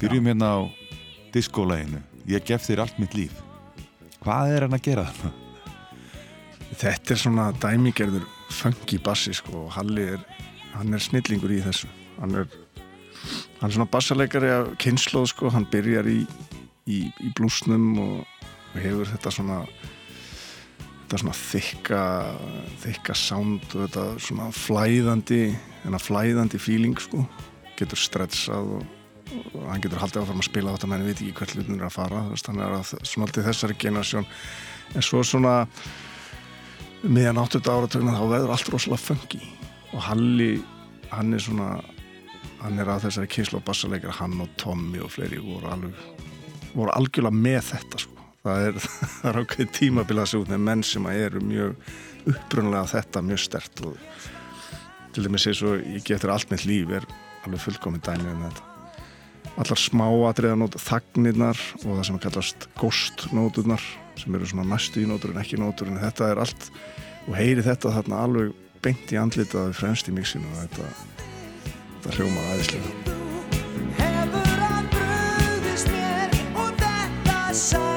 Byrjum 0.00 0.30
hérna 0.30 0.50
á 0.56 0.60
diskólæginu. 1.34 2.00
Ég 2.30 2.44
gef 2.48 2.64
þér 2.64 2.84
allt 2.86 3.00
mitt 3.02 3.16
líf. 3.18 3.36
Hvað 4.24 4.54
er 4.54 4.66
hann 4.66 4.76
að 4.76 4.84
gera 4.88 5.06
þarna? 5.10 5.32
Þetta 6.80 7.14
er 7.14 7.20
svona 7.20 7.46
dæmigerður 7.60 8.26
funky 8.54 9.00
bassi 9.02 9.32
sko 9.36 9.66
og 9.66 9.72
Halli 9.74 10.06
er, 10.14 10.20
hann 10.76 10.94
er 10.96 11.02
snillingur 11.02 11.52
í 11.52 11.60
þessu. 11.64 11.90
Hann 12.20 12.36
er, 12.40 12.46
hann 13.58 13.68
er 13.68 13.74
svona 13.74 13.90
bassaleikari 13.90 14.52
af 14.54 14.70
kynnslóð 14.80 15.32
sko, 15.34 15.50
hann 15.52 15.66
byrjar 15.72 16.08
í, 16.08 16.20
í, 16.90 17.00
í 17.22 17.32
blúsnum 17.38 17.88
og, 18.02 18.44
og 18.72 18.78
hefur 18.78 19.10
þetta 19.12 19.32
svona 19.34 19.58
þetta 21.00 21.20
svona 21.24 21.36
þykka 21.40 22.02
þykka 22.84 23.18
sound 23.18 23.66
og 23.74 23.84
þetta 23.86 24.06
svona 24.22 24.48
flæðandi 24.54 25.42
þennan 25.82 26.04
flæðandi 26.06 26.60
feeling 26.62 26.98
sko 27.02 27.24
getur 27.78 27.98
stressað 27.98 28.74
og, 28.76 28.84
og 29.54 29.64
hann 29.70 29.82
getur 29.82 30.02
haldið 30.02 30.22
áfram 30.22 30.44
að 30.44 30.50
spila 30.50 30.76
þetta 30.76 30.92
menn 30.92 31.06
veit 31.08 31.16
ekki 31.16 31.34
hvert 31.38 31.56
hlutin 31.56 31.80
er 31.80 31.88
að 31.88 31.96
fara 31.96 32.26
þú 32.26 32.36
veist, 32.36 32.52
hann 32.52 32.62
er 32.62 32.76
að 32.76 32.94
svona 33.00 33.26
alltaf 33.26 33.48
þessari 33.48 33.80
generasjón 33.80 34.30
en 34.94 35.06
svo 35.06 35.22
svona 35.26 35.56
meðan 37.02 37.40
80 37.40 37.70
áratögna 37.70 38.16
þá 38.16 38.24
veður 38.28 38.52
allt 38.54 38.70
rosalega 38.72 39.00
funky. 39.02 39.40
Og 39.94 40.02
Halli 40.04 40.50
hann 41.10 41.34
er 41.34 41.42
svona 41.42 41.70
hann 42.60 42.80
er 42.80 42.90
að 42.92 43.06
þessari 43.06 43.30
kynslu 43.32 43.60
og 43.60 43.66
bassaleikar 43.66 44.18
hann 44.20 44.36
og 44.44 44.50
Tommy 44.60 45.00
og 45.00 45.12
fleiri 45.14 45.40
voru 45.40 45.70
alveg 45.72 46.28
voru 46.74 46.92
algjörlega 46.94 47.36
með 47.36 47.60
þetta 47.70 48.02
sko. 48.04 48.26
Það 48.40 48.66
er, 48.68 48.78
er 49.28 49.40
ákveð 49.42 49.72
tímabila 49.76 50.24
þessu 50.24 50.42
út 50.44 50.52
með 50.52 50.64
menn 50.68 50.84
sem 50.86 51.10
eru 51.12 51.42
mjög 51.44 51.90
upprunlega 52.30 52.86
þetta 52.94 53.22
mjög 53.24 53.42
stert 53.42 53.82
og 53.88 53.98
til 55.14 55.26
dæmis 55.26 55.46
eins 55.50 55.62
og 55.66 55.80
ég 55.80 56.04
getur 56.06 56.32
allt 56.34 56.50
með 56.52 56.66
líf 56.70 56.92
er 57.00 57.06
alveg 57.44 57.64
fullkominn 57.64 58.04
dæmi 58.04 58.30
um 58.30 58.44
þetta. 58.46 58.66
Allar 59.60 59.80
smáatriðanót 59.82 60.78
þagnirnar 60.80 61.60
og 61.82 61.88
það 61.88 62.04
sem 62.08 62.20
kallast 62.22 62.68
ghostnóturnar 62.80 63.84
sem 64.20 64.34
eru 64.36 64.48
svona 64.48 64.68
næstu 64.68 65.02
í 65.02 65.08
nótur 65.08 65.34
en 65.34 65.40
ekki 65.42 65.60
nótur 65.60 65.90
en 65.90 66.00
þetta 66.00 66.32
er 66.32 66.42
allt 66.44 66.68
og 67.26 67.36
heyri 67.36 67.64
þetta 67.66 67.94
þarna 67.98 68.24
alveg 68.26 68.52
beint 68.84 69.12
í 69.12 69.20
andlitaði 69.20 69.76
fremst 69.76 70.08
í 70.08 70.16
mixinu 70.16 70.48
og 70.52 70.60
þetta, 70.64 70.92
þetta 71.96 72.20
hljómar 72.20 72.52
aðeinslega 72.54 73.19
þetta 77.60 77.89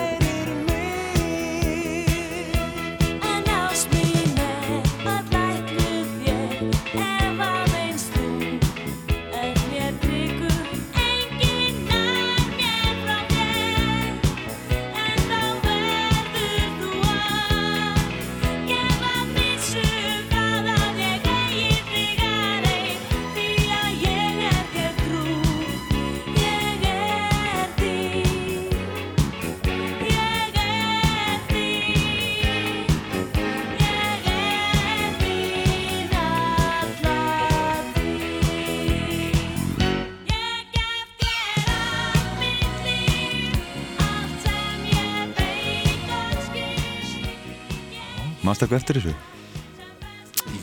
eitthvað 48.63 48.81
eftir 48.81 48.99
þessu? 48.99 49.15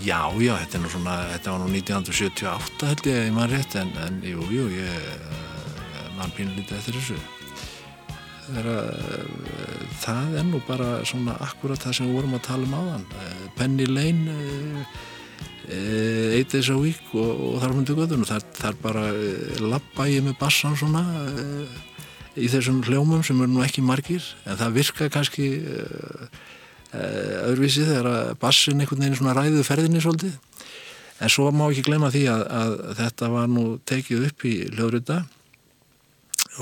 Já, 0.00 0.32
já, 0.40 0.54
þetta 0.62 0.76
er 0.78 0.82
nú 0.84 0.90
svona, 0.92 1.16
þetta 1.34 1.52
var 1.52 1.60
nú 1.60 1.68
1978 1.72 2.88
held 2.88 3.06
ég, 3.08 3.18
ég 3.26 3.34
man 3.36 3.50
rétt, 3.50 3.76
en, 3.80 3.90
en 4.04 4.18
jú, 4.24 4.44
jú, 4.52 4.64
ég 4.72 5.06
uh, 5.26 6.06
man 6.16 6.32
pínlítið 6.36 6.78
eftir 6.78 6.96
þessu. 6.96 7.18
Það 8.46 8.58
er, 8.60 8.68
að, 8.72 9.30
það 10.02 10.36
er 10.40 10.46
nú 10.48 10.60
bara 10.66 10.90
svona 11.08 11.36
akkurat 11.44 11.80
það 11.80 11.96
sem 11.98 12.10
við 12.10 12.18
vorum 12.18 12.36
að 12.38 12.46
tala 12.48 12.68
um 12.68 12.76
áðan. 12.78 13.06
Uh, 13.12 13.42
Penny 13.58 13.88
Lane, 13.88 14.38
Eight 15.70 16.50
Days 16.50 16.70
a 16.72 16.76
Week 16.80 17.12
og, 17.14 17.28
og 17.30 17.60
þar 17.62 17.76
hundi 17.76 17.94
göðun 17.94 18.24
og 18.24 18.30
það, 18.30 18.46
er 18.66 18.78
bara 18.82 19.04
labba 19.62 20.08
ég 20.10 20.24
með 20.26 20.34
bassan 20.40 20.74
svona 20.80 21.04
í 22.34 22.48
þessum 22.50 22.80
hljómum 22.86 23.22
sem 23.26 23.38
eru 23.38 23.52
nú 23.52 23.62
ekki 23.62 23.84
margir, 23.84 24.24
en 24.48 24.58
það 24.60 24.80
virka 24.80 25.10
kannski... 25.12 25.52
Uh, 26.90 27.50
öðruvísi 27.50 27.84
þegar 27.86 28.08
að 28.10 28.30
bassin 28.42 28.80
einhvern 28.82 29.04
veginn 29.04 29.18
svona 29.20 29.36
ræðu 29.36 29.62
ferðinni 29.66 30.02
svolítið. 30.02 30.34
En 31.20 31.30
svo 31.30 31.50
má 31.54 31.66
ekki 31.68 31.84
glemma 31.86 32.10
því 32.10 32.24
að, 32.32 32.42
að 32.56 32.74
þetta 32.98 33.28
var 33.30 33.50
nú 33.52 33.64
tekið 33.86 34.26
upp 34.30 34.44
í 34.48 34.54
hljóðrita. 34.72 35.20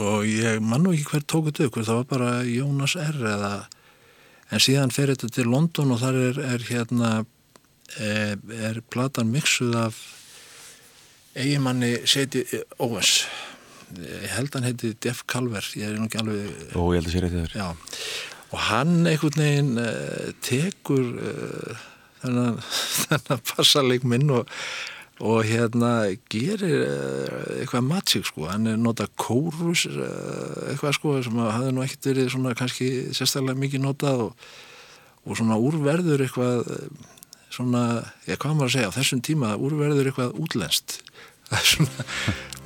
Og 0.05 0.27
ég 0.29 0.61
man 0.61 0.85
nú 0.85 0.93
ekki 0.93 1.09
hver 1.14 1.25
tók 1.25 1.49
þetta 1.49 1.69
upp, 1.69 1.81
það 1.81 2.01
var 2.03 2.09
bara 2.11 2.31
Jónas 2.45 2.99
R. 3.01 3.19
eða 3.33 3.53
en 4.53 4.62
síðan 4.62 4.93
fer 4.95 5.12
þetta 5.12 5.31
til 5.33 5.49
London 5.51 5.93
og 5.95 6.01
þar 6.03 6.21
er, 6.23 6.41
er 6.55 6.64
hérna 6.71 7.11
eh, 8.01 8.35
er 8.69 8.81
platan 8.93 9.33
mixuð 9.33 9.77
af 9.81 9.99
eigimanni 11.38 11.95
Seti 12.09 12.45
Owens 12.83 13.21
ég 13.97 14.33
held 14.35 14.53
hann 14.57 14.67
heiti 14.69 14.95
Def 15.01 15.23
Calver 15.29 15.64
ég 15.79 15.88
er 15.88 16.01
nú 16.01 16.09
ekki 16.09 16.21
alveg 16.21 16.77
og 16.77 16.95
ég 16.97 17.01
held 17.01 17.11
að 17.11 17.14
sé 17.14 17.23
rétt 17.25 17.37
þér. 17.37 17.55
Já. 17.57 17.69
Og 18.53 18.61
hann 18.69 19.07
einhvern 19.09 19.43
veginn 19.43 19.81
uh, 19.83 20.31
tekur 20.45 21.11
uh, 21.21 21.83
þennan, 22.23 22.61
þennan 23.09 23.43
passaleik 23.51 24.07
minn 24.09 24.31
og, 24.33 24.49
og 25.19 25.43
hérna 25.49 25.93
gerir 26.33 26.87
uh, 26.87 27.59
eitthvað 27.59 27.85
magic 27.91 28.31
sko, 28.31 28.47
hann 28.49 28.71
er 28.71 28.81
nota 28.81 29.09
kórus 29.21 29.85
eitthvað 29.89 30.97
sko 30.97 31.19
sem 31.27 31.43
hafði 31.45 31.75
nú 31.77 31.85
ekkert 31.85 32.11
verið 32.13 32.33
svona 32.35 32.57
kannski 32.59 32.91
sérstaklega 33.13 33.61
mikið 33.67 33.85
notað 33.85 34.25
og, 34.29 34.49
og 35.29 35.41
svona 35.41 35.61
úrverður 35.61 36.25
eitthvað 36.25 36.65
svona, 37.53 37.85
ég 38.29 38.39
hvað 38.41 38.57
maður 38.57 38.71
að 38.71 38.75
segja 38.77 38.89
á 38.93 38.97
þessum 38.97 39.21
tíma 39.25 39.55
úrverður 39.57 40.11
eitthvað 40.11 40.37
útlenskt. 40.41 41.01
Það 41.49 41.59
er 41.59 41.69
svona, 41.73 42.09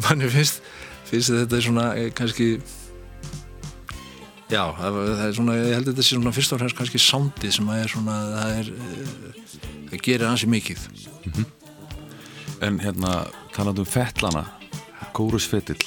manni 0.02 0.30
finnst 0.30 0.64
finnst 1.06 1.34
þetta 1.34 1.60
svona 1.62 1.84
kannski 2.16 2.46
já, 4.52 4.62
það, 4.78 4.98
er 5.26 5.34
svona 5.36 5.56
ég 5.58 5.74
held 5.76 5.86
að 5.86 5.90
þetta 5.92 6.04
sé 6.06 6.16
svona 6.16 6.34
fyrst 6.36 6.54
og 6.54 6.60
fremst 6.62 6.78
kannski 6.78 7.00
soundið 7.02 7.54
sem 7.56 7.70
að 7.72 7.82
er 7.82 7.92
svona, 7.92 8.16
það 8.36 8.54
er 8.60 8.70
eh, 8.76 9.32
það 9.90 10.04
gerir 10.06 10.28
ansi 10.28 10.50
mikið. 10.52 10.86
En 12.62 12.78
hérna, 12.82 13.16
talandi 13.56 13.82
um 13.82 13.88
fettlana 13.88 14.44
Kórusfetill 15.16 15.80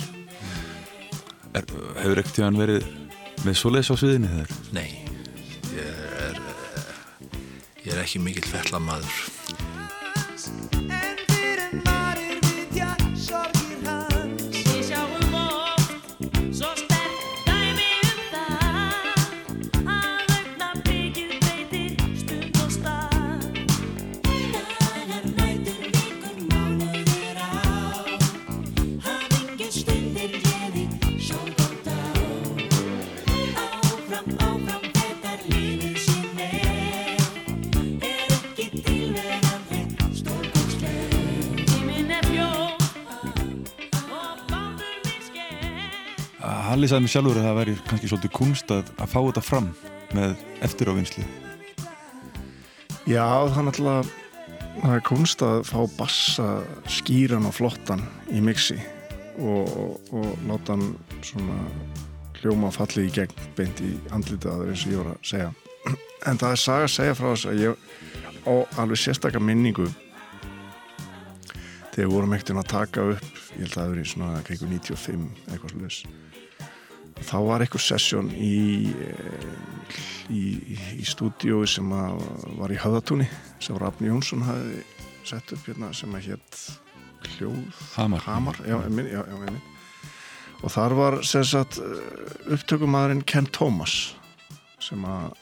er, 1.56 1.64
Hefur 2.02 2.20
ekkert 2.20 2.36
tíðan 2.36 2.60
verið 2.60 2.90
með 3.46 3.58
svoleiðs 3.62 3.94
á 3.94 3.96
sviðinni 3.96 4.32
þegar? 4.34 4.54
nei 4.76 4.90
ég 5.76 6.04
er 6.26 6.42
eh, 6.42 7.40
ég 7.86 7.96
er 7.96 8.04
ekki 8.04 8.22
mikill 8.26 8.46
fellamaður 8.50 9.35
Halli 46.86 46.92
sagði 46.92 47.06
mér 47.08 47.12
sjálfur 47.16 47.38
að 47.40 47.46
það 47.48 47.56
væri 47.58 47.74
kannski 47.90 48.08
svolítið 48.12 48.32
kunst 48.36 48.72
að, 48.76 48.90
að 49.02 49.08
fá 49.10 49.16
þetta 49.18 49.42
fram 49.42 49.68
með 50.14 50.34
eftirávinnslu. 50.68 51.24
Já, 53.10 53.24
það 53.26 53.56
er 53.58 53.66
náttúrulega 53.66 54.04
það 54.76 54.94
er 54.94 55.02
kunst 55.08 55.44
að 55.48 55.56
fá 55.66 55.80
bassa 55.96 56.46
skýran 56.94 57.48
og 57.50 57.56
flottan 57.58 58.04
í 58.30 58.44
mixi 58.46 58.78
og, 59.42 59.72
og, 60.14 60.28
láta 60.46 60.76
hann 60.76 60.92
svona 61.26 61.58
hljóma 62.38 62.70
fallið 62.76 63.08
í 63.08 63.16
gegn 63.16 63.34
beint 63.58 63.82
í 63.82 63.90
andlitið 64.14 64.52
að 64.52 64.62
það 64.62 64.70
eins 64.76 64.84
og 64.86 64.94
ég 64.94 65.02
var 65.02 65.10
að 65.16 65.26
segja. 65.32 65.50
En 66.30 66.42
það 66.44 66.54
er 66.54 66.62
saga 66.68 66.86
að 66.86 66.94
segja 67.00 67.16
frá 67.18 67.28
þess 67.32 67.48
að 67.50 67.64
ég 67.64 67.90
á 68.46 68.54
alveg 68.84 69.02
sérstakka 69.08 69.42
minningu 69.42 69.88
þegar 71.96 72.14
vorum 72.14 72.38
ekkert 72.38 72.62
að 72.62 72.72
taka 72.76 73.10
upp 73.16 73.44
ég 73.56 73.66
held 73.66 73.72
að 73.72 73.74
það 73.74 73.84
hafi 73.88 73.96
verið 73.96 74.14
svona 74.14 74.46
kringu 74.46 74.72
95 74.76 75.28
eitthvað 75.50 75.74
sluðis 75.74 76.00
þá 77.26 77.38
var 77.48 77.64
einhver 77.66 77.82
sessjón 77.82 78.32
í, 78.34 78.92
eh, 79.06 79.46
í, 80.30 80.44
í, 80.76 80.80
í 81.02 81.06
stúdíói 81.08 81.68
sem 81.70 81.92
var 82.60 82.74
í 82.74 82.80
Höðatúni 82.82 83.28
sem 83.64 83.78
Rafni 83.82 84.12
Jónsson 84.12 84.46
hafi 84.46 84.84
sett 85.26 85.56
upp 85.56 85.70
hérna 85.70 85.92
sem 85.96 86.14
að 86.16 86.32
hétt 86.32 86.60
Hljóð 87.36 87.80
Hamar. 87.96 88.22
Hamar 88.28 88.60
já, 88.62 88.78
einmitt, 88.84 89.10
já, 89.10 89.24
já, 89.26 89.56
og 90.62 90.72
þar 90.74 90.96
var 90.98 91.18
sagt 91.26 91.80
upptökumæðurinn 92.46 93.26
Ken 93.28 93.50
Thomas 93.50 94.16
sem 94.82 95.02
að 95.10 95.34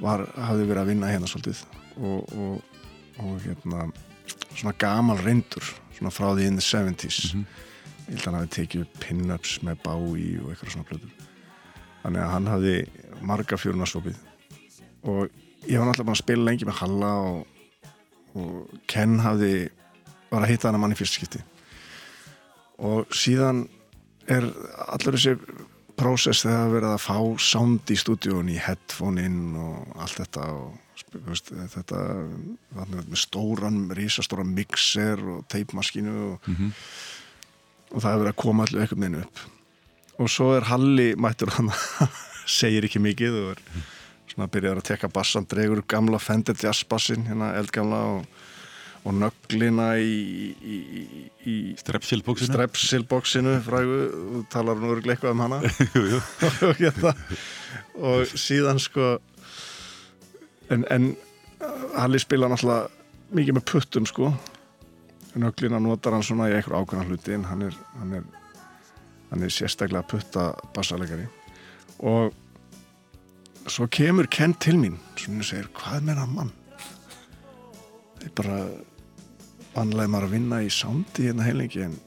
var, 0.00 0.24
hafði 0.36 0.68
verið 0.68 0.82
að 0.82 0.92
vinna 0.92 1.10
hérna 1.10 1.28
svolítið 1.30 1.64
og, 2.00 2.30
og, 2.36 2.84
og 3.24 3.40
hérna 3.44 3.88
svona 4.54 4.76
gamal 4.80 5.18
reyndur 5.20 5.64
svona 5.96 6.12
frá 6.14 6.30
því 6.32 6.48
in 6.48 6.60
the 6.60 6.64
70s 6.64 7.34
ég 8.10 8.16
held 8.16 8.24
að 8.24 8.28
hann 8.30 8.40
hafi 8.40 8.54
tekið 8.56 8.86
pin-ups 8.98 9.56
með 9.66 9.82
Bowie 9.84 10.40
og 10.42 10.50
eitthvað 10.50 10.74
svona 10.74 10.88
plötur. 10.88 11.28
Þannig 12.02 12.24
að 12.24 12.32
hann 12.34 12.50
hafði 12.50 12.74
marga 13.30 13.58
fjörnarsopið 13.60 14.18
og 15.10 15.28
ég 15.68 15.78
var 15.78 15.88
náttúrulega 15.88 16.08
búin 16.08 16.16
að 16.16 16.22
spila 16.22 16.46
lengi 16.48 16.68
með 16.68 16.80
Halla 16.80 17.12
og, 17.30 17.46
og 18.40 18.74
Ken 18.90 19.18
hafði 19.22 19.54
var 20.30 20.44
að 20.44 20.52
hitta 20.52 20.68
hann 20.68 20.78
að 20.78 20.84
mann 20.84 20.94
í 20.94 20.98
fyrstskipti 20.98 21.42
og 22.90 23.12
síðan 23.12 23.66
er 24.30 24.46
allur 24.88 25.16
þessi 25.16 25.36
prósess 26.00 26.44
þegar 26.44 26.62
það 26.62 26.74
verið 26.76 26.94
að 26.94 27.02
fá 27.04 27.16
sound 27.44 27.92
í 27.92 27.96
stúdíun 28.00 28.52
í 28.52 28.58
headphone 28.62 29.24
inn 29.28 29.40
og 29.60 29.96
allt 30.00 30.22
þetta 30.22 30.46
og 30.56 31.18
veist, 31.26 31.50
þetta 31.74 32.02
með 32.88 33.18
stóran, 33.20 33.82
risastóran 33.96 34.52
mixer 34.56 35.20
og 35.34 35.42
teipmaskínu 35.52 36.14
og, 36.30 36.48
og 37.90 38.02
það 38.02 38.10
er 38.12 38.20
verið 38.22 38.32
að 38.32 38.42
koma 38.42 38.66
allir 38.66 38.84
einhvern 38.84 39.06
veginn 39.06 39.22
upp. 39.24 39.46
Og 40.20 40.28
svo 40.30 40.50
er 40.56 40.68
Halli 40.68 41.08
mættur 41.20 41.52
hann 41.56 41.70
segir 42.60 42.86
ekki 42.86 43.02
mikið 43.02 43.38
og 43.40 43.54
er 43.54 43.64
svona 44.30 44.50
byrjar 44.52 44.80
að 44.80 44.88
tekka 44.92 45.10
bassan, 45.12 45.48
dregur 45.50 45.82
gamla 45.90 46.20
Fender 46.22 46.56
Jazz 46.58 46.84
bassin, 46.88 47.24
hérna 47.26 47.50
eldgamla 47.58 48.00
og, 48.14 48.28
og 49.08 49.16
nöglina 49.16 49.88
í, 49.98 50.52
í, 50.60 50.76
í, 50.76 51.24
í 51.50 51.56
strepsilboxinu. 51.80 53.56
Frægu 53.64 53.98
og 54.36 54.46
talar 54.52 54.78
nú 54.78 54.92
örglega 54.94 55.18
eitthvað 55.18 55.34
um 55.34 55.44
hana. 55.46 55.62
Og, 56.68 56.76
hérna, 56.78 57.14
og 57.98 58.38
síðan 58.38 58.80
sko 58.82 59.16
en, 60.70 60.86
en 60.90 61.12
Halli 61.96 62.20
spila 62.22 62.48
náttúrulega 62.48 62.88
mikið 63.36 63.56
með 63.58 63.64
puttum 63.68 64.06
sko 64.08 64.30
nöglina 65.38 65.78
notar 65.78 66.16
hann 66.16 66.26
svona 66.26 66.48
í 66.50 66.56
einhver 66.56 66.80
ákveðan 66.80 67.10
hluti 67.10 67.34
en 67.36 67.46
hann 67.46 67.66
er, 67.68 67.76
hann 68.00 68.14
er, 68.18 68.28
hann 69.30 69.44
er 69.46 69.52
sérstaklega 69.54 70.02
putta 70.10 70.50
bassalegari 70.74 71.28
og 72.00 72.34
svo 73.70 73.86
kemur 73.92 74.26
Ken 74.32 74.54
til 74.54 74.78
mín 74.80 74.98
svona 75.16 75.44
og 75.44 75.50
segir, 75.50 75.68
hvað 75.76 76.06
menna 76.08 76.26
mann? 76.26 76.52
Það 78.20 78.26
er 78.26 78.36
bara 78.36 78.60
vanlega 79.74 80.12
maður 80.12 80.28
að 80.28 80.34
vinna 80.34 80.62
í 80.64 80.70
soundi 80.74 81.28
hérna 81.28 81.46
heilengi 81.46 81.84
en 81.86 81.98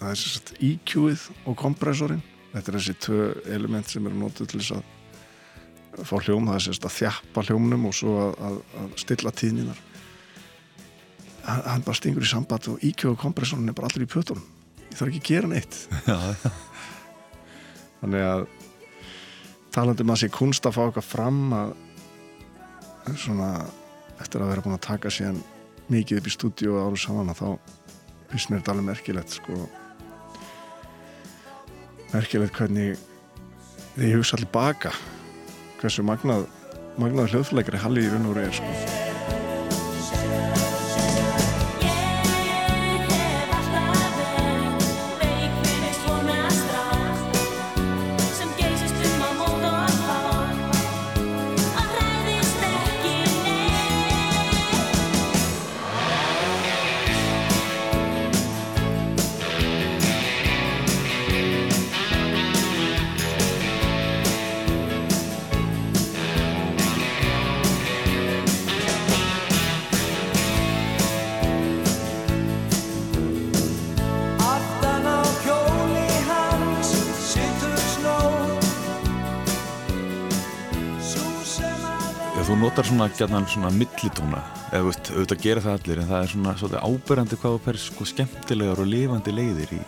það 0.00 0.10
er 0.10 0.20
sérst 0.20 0.52
EQ-ið 0.58 1.28
og 1.46 1.56
kompressorinn. 1.58 2.22
Þetta 2.52 2.70
er 2.70 2.78
þessi 2.78 2.94
tvö 3.00 3.28
element 3.56 3.88
sem 3.88 4.06
eru 4.06 4.18
notuð 4.20 4.50
til 4.52 4.60
þess 4.60 4.76
að 4.76 6.04
fá 6.08 6.14
hljóm, 6.18 6.48
það 6.48 6.58
er 6.58 6.64
sérst 6.66 6.86
að 6.88 6.96
þjappa 6.98 7.44
hljómnum 7.48 7.88
og 7.88 7.96
svo 7.96 8.14
að, 8.26 8.36
að, 8.48 8.60
að 8.82 8.94
stilla 9.02 9.32
tíðninar 9.42 9.80
hann, 11.46 11.84
bara 11.84 11.98
stingur 11.98 12.24
í 12.24 12.28
samband 12.28 12.68
og 12.72 12.82
og 12.82 13.18
kompressorinn 13.20 13.68
er 13.68 13.76
bara 13.76 13.88
allir 13.90 14.06
í 14.06 14.10
pötunum. 14.10 14.44
Ég 14.90 14.98
þarf 14.98 15.08
ekki 15.08 15.22
að 15.22 15.30
gera 15.30 15.50
neitt. 15.50 15.78
Þannig 18.02 18.26
að 18.26 18.46
talandi 19.72 20.04
um 20.04 20.12
að 20.12 20.20
sé 20.22 20.28
kunst 20.32 20.66
að 20.68 20.76
fá 20.76 20.82
eitthvað 20.86 21.08
fram 21.08 21.42
að 21.56 21.74
svona 23.18 23.50
eftir 24.22 24.42
að 24.42 24.52
vera 24.52 24.64
búin 24.64 24.76
að 24.76 24.86
taka 24.86 25.10
síðan 25.10 25.40
mikið 25.92 26.20
upp 26.20 26.28
í 26.28 26.34
stúdíu 26.34 26.76
áru 26.78 26.98
saman 27.00 27.32
að 27.32 27.40
þá 27.42 27.48
finnst 28.32 28.50
mér 28.50 28.62
þetta 28.62 28.74
alveg 28.74 28.88
merkilegt 28.90 29.36
sko. 29.38 29.60
Merkilegt 32.12 32.58
hvernig 32.58 32.98
þegar 33.94 34.08
ég 34.08 34.18
hugsa 34.20 34.38
allir 34.38 34.52
baka 34.52 34.92
hversu 35.80 36.04
magnað 36.06 36.46
magnað 37.00 37.32
hljóðflækari 37.32 37.80
Halli 37.82 38.06
í 38.06 38.12
raun 38.12 38.28
og 38.30 38.42
er 38.42 38.60
sko 38.60 39.01
svona 83.02 83.18
gætnan 83.18 83.46
svona 83.50 83.70
millitóna 83.74 84.40
eða 84.70 84.86
veist, 84.86 85.08
auðvitað 85.10 85.42
gera 85.42 85.62
það 85.64 85.74
allir 85.78 86.00
en 86.02 86.08
það 86.10 86.22
er 86.22 86.30
svona 86.32 86.54
svolítið 86.60 86.84
áberandi 86.86 87.38
hvað 87.40 87.54
þú 87.56 87.60
per 87.64 87.78
sko 87.82 88.06
skemmtilegar 88.06 88.82
og 88.82 88.88
lifandi 88.92 89.34
leiðir 89.34 89.74
í, 89.74 89.80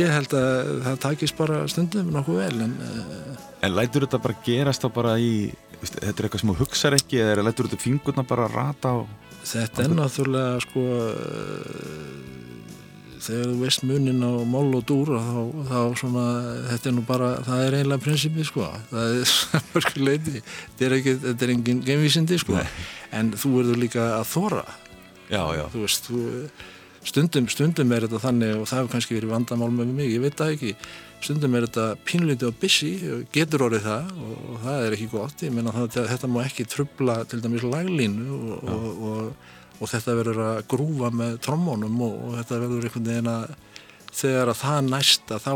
ég 0.00 0.12
held 0.14 0.36
að 0.38 0.70
það 0.86 1.00
takist 1.04 1.36
bara 1.36 1.58
stundum 1.68 2.12
nokkuð 2.14 2.40
vel 2.40 2.64
en 2.64 2.76
uh, 2.80 3.48
En 3.60 3.76
lætur 3.76 4.06
þetta 4.06 4.22
bara 4.24 4.40
gerast 4.46 4.86
þá 4.86 4.88
bara 4.96 5.16
í 5.20 5.32
veist, 5.82 5.98
þetta 6.00 6.14
er 6.14 6.28
eitthvað 6.30 6.44
sem 6.44 6.52
þú 6.54 6.58
hugsar 6.62 6.96
ekki 6.96 7.20
eða 7.26 7.44
lætur 7.44 7.68
þetta 7.68 7.84
fingurna 7.84 8.24
bara 8.24 8.48
rata 8.48 8.94
á 8.96 8.98
þetta 9.50 9.84
er 9.84 9.96
náttúrulega 10.00 10.64
sko 10.64 10.86
uh, 10.96 12.39
þegar 13.24 13.48
þú 13.52 13.56
veist 13.60 13.86
munin 13.86 14.26
á 14.26 14.32
mál 14.48 14.68
og 14.78 14.84
dúr 14.88 15.14
þá, 15.14 15.40
þá 15.70 15.80
svona, 16.00 16.26
þetta 16.70 16.90
er 16.90 16.96
nú 16.96 17.06
bara 17.08 17.30
það 17.46 17.64
er 17.66 17.78
eiginlega 17.78 18.04
prinsipið 18.06 18.48
sko. 18.50 18.68
Það 18.90 19.16
er 19.16 19.34
mörgur 19.74 20.06
leiti 20.08 20.36
þetta 20.40 20.86
er, 20.88 20.98
ekki, 20.98 21.16
þetta 21.24 21.46
er 21.46 21.54
engin 21.56 21.82
gemvísindi 21.86 22.40
sko. 22.42 22.58
Nei. 22.60 22.86
en 23.16 23.34
þú 23.34 23.56
verður 23.60 23.82
líka 23.82 24.06
að 24.18 24.28
þóra 24.34 24.64
Já, 25.30 25.44
já, 25.54 25.62
þú 25.70 25.84
veist, 25.84 26.08
þú, 26.10 26.20
stundum, 27.06 27.46
stundum 27.52 27.94
er 27.94 28.06
þetta 28.06 28.20
þannig 28.24 28.56
og 28.58 28.66
það 28.66 28.80
hefur 28.80 28.92
kannski 28.96 29.16
verið 29.16 29.34
vandamál 29.34 29.70
með 29.76 29.92
mig, 29.94 30.10
ég 30.10 30.24
veit 30.24 30.36
það 30.40 30.56
ekki. 30.56 30.72
Stundum 31.20 31.54
er 31.54 31.66
þetta 31.68 31.84
pínlítið 32.08 32.48
og 32.48 32.58
busy 32.58 32.90
getur 33.34 33.66
orðið 33.68 33.86
það 33.86 34.10
og, 34.24 34.34
og 34.40 34.58
það 34.64 34.86
er 34.86 34.96
ekki 34.96 35.08
gott. 35.12 35.44
Ég 35.44 35.54
meina 35.54 35.74
það, 35.76 36.00
þetta 36.10 36.30
má 36.32 36.40
ekki 36.42 36.66
trubla 36.72 37.16
til 37.30 37.40
dæmis 37.44 37.66
laglínu 37.66 38.40
og, 38.40 38.74
og, 38.74 39.30
og, 39.80 39.88
þetta 39.88 40.16
verður 40.20 40.42
að 40.44 40.60
grúfa 40.70 41.10
með 41.14 41.40
trommónum 41.46 41.98
og, 42.06 42.14
og 42.28 42.38
þetta 42.40 42.60
verður 42.64 42.88
einhvern 42.88 43.08
veginn 43.10 43.32
að 43.32 43.56
þegar 44.20 44.52
að 44.52 44.60
það 44.60 44.80
næsta 44.90 45.40
þá 45.40 45.54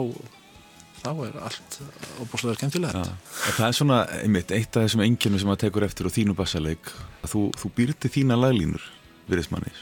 þá 1.04 1.10
er 1.26 1.34
allt 1.44 1.74
óbúslega 2.22 2.56
skemmtilegt. 2.56 2.96
En 2.96 3.56
það 3.58 3.66
er 3.66 3.74
svona, 3.76 3.98
einmitt, 4.24 4.54
eitt 4.56 4.72
af 4.72 4.86
þessum 4.86 5.04
engjörnum 5.04 5.42
sem 5.42 5.50
maður 5.50 5.66
tekur 5.66 5.84
eftir 5.84 6.08
og 6.08 6.14
þínu 6.14 6.36
bassaleik 6.38 6.94
að 7.20 7.34
þú, 7.34 7.48
þú 7.60 7.74
býrti 7.76 8.12
þína 8.14 8.38
laglínur 8.40 8.86
virðist 9.28 9.52
manni 9.52 9.72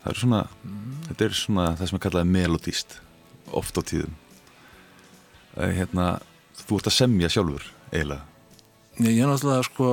það 0.00 0.12
er 0.12 0.20
svona, 0.22 0.40
þetta 1.08 1.26
er 1.26 1.36
svona 1.36 1.66
það 1.76 1.90
sem 1.90 1.98
er 1.98 2.04
kallað 2.06 2.32
melodíst 2.34 2.96
oft 3.60 3.80
á 3.80 3.82
tíðum. 3.84 4.16
Er 5.60 5.74
hérna, 5.76 6.06
þú 6.62 6.78
ert 6.78 6.90
að 6.90 6.96
semja 6.96 7.30
sjálfur 7.32 7.66
eiginlega. 7.90 8.24
Ég 9.00 9.20
er 9.20 9.30
náttúrulega 9.30 9.66
sko 9.66 9.90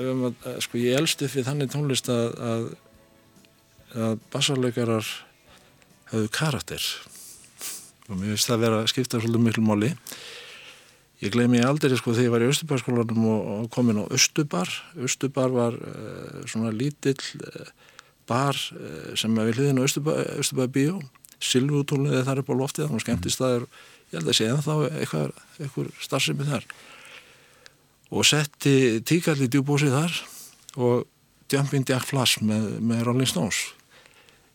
ef 0.00 0.18
maður- 0.22 0.58
sko 0.64 0.80
ég 0.80 0.98
elst 0.98 1.22
upp 1.26 1.34
við 1.36 1.48
þannig 1.50 1.72
tónlist 1.72 2.08
að 2.12 2.26
að, 2.48 2.66
að 3.98 4.18
bassarleikarar 4.32 5.06
höfðu 6.12 6.32
karakter. 6.32 6.84
Og 8.08 8.16
mér 8.16 8.32
finnst 8.32 8.48
það 8.48 8.62
vera 8.64 8.82
að 8.82 8.90
skipta 8.94 9.20
svolítið 9.20 9.44
miklu 9.44 9.64
máli. 9.68 9.90
Ég 11.18 11.32
gleymi 11.34 11.58
aldrei 11.66 11.96
sko 11.98 12.12
þegar 12.14 12.24
ég 12.28 12.32
var 12.36 12.44
í 12.46 12.48
Östubarskólanum 12.52 13.24
og, 13.26 13.46
og 13.58 13.70
komin 13.74 13.98
á 13.98 14.04
Östubar 14.14 14.70
Östubar 15.02 15.50
var 15.50 15.74
uh, 15.74 16.44
svona 16.46 16.70
lítill 16.70 17.18
uh, 17.42 17.72
bar 18.30 18.54
uh, 18.54 19.16
sem 19.18 19.34
við 19.34 19.58
hliðin 19.58 19.82
á 19.82 19.86
Östubar, 19.88 20.20
Östubar 20.38 20.70
bíó 20.70 21.00
Silvutúlniði 21.42 22.22
þar 22.26 22.44
upp 22.44 22.52
á 22.54 22.60
loftið 22.60 22.86
það 22.86 22.94
var 22.94 23.02
skemmtist 23.02 23.42
það 23.42 23.56
er, 23.56 23.66
ég 24.12 24.20
held 24.20 24.30
að 24.30 24.38
sé 24.38 24.46
ennþá 24.52 24.76
eitthvað, 24.92 25.34
eitthvað 25.58 25.90
starfsemi 26.06 26.46
þar 26.46 26.68
og 28.08 28.24
setti 28.26 29.00
tíkall 29.04 29.40
í 29.44 29.50
djúbósið 29.52 29.94
þar 29.96 30.18
og 30.78 31.06
Jumping 31.52 31.88
Jack 31.88 32.08
Flash 32.08 32.42
með, 32.44 32.78
með 32.84 33.04
Rolling 33.08 33.28
Stones. 33.28 33.60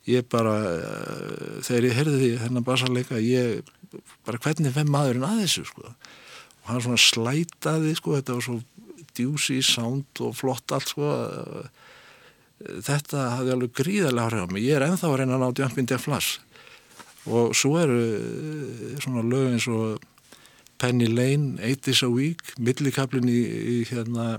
Ég 0.10 0.26
bara 0.30 0.58
uh, 0.60 1.62
þegar 1.64 1.88
ég 1.88 1.98
heyrði 1.98 2.20
því 2.20 2.32
hennar 2.42 2.66
basarleika 2.68 3.22
ég 3.24 3.64
bara 4.26 4.42
hvernig 4.42 4.74
fem 4.76 4.90
maðurinn 4.92 5.26
að 5.28 5.44
þessu 5.46 5.66
sko? 5.70 5.94
Og 6.64 6.70
hann 6.72 6.84
svona 6.84 7.02
slætaði 7.02 7.94
sko 7.98 8.18
þetta 8.18 8.38
var 8.38 8.46
svo 8.46 8.60
djúsi 9.14 9.60
sound 9.66 10.24
og 10.26 10.36
flott 10.36 10.74
allt 10.74 10.90
sko 10.90 11.10
þetta 12.64 13.28
hafði 13.38 13.54
alveg 13.56 13.76
gríðarlega 13.78 14.26
áhrif 14.28 14.48
á 14.48 14.54
mig. 14.54 14.66
Ég 14.66 14.78
er 14.78 14.88
ennþá 14.88 15.10
að 15.10 15.18
reyna 15.22 15.38
að 15.38 15.44
ná 15.44 15.62
Jumping 15.62 15.90
Jack 15.90 16.04
Flash. 16.04 16.40
Og 17.24 17.54
svo 17.56 17.78
eru 17.80 18.00
uh, 18.00 18.98
svona 19.04 19.24
lög 19.24 19.54
eins 19.54 19.70
og 19.72 20.02
Penny 20.84 21.08
Lane, 21.08 21.56
Eight 21.64 21.86
Days 21.86 22.04
a 22.04 22.10
Week 22.12 22.42
millikablin 22.60 23.30
í, 23.32 23.40
í 23.40 23.76
hérna 23.88 24.34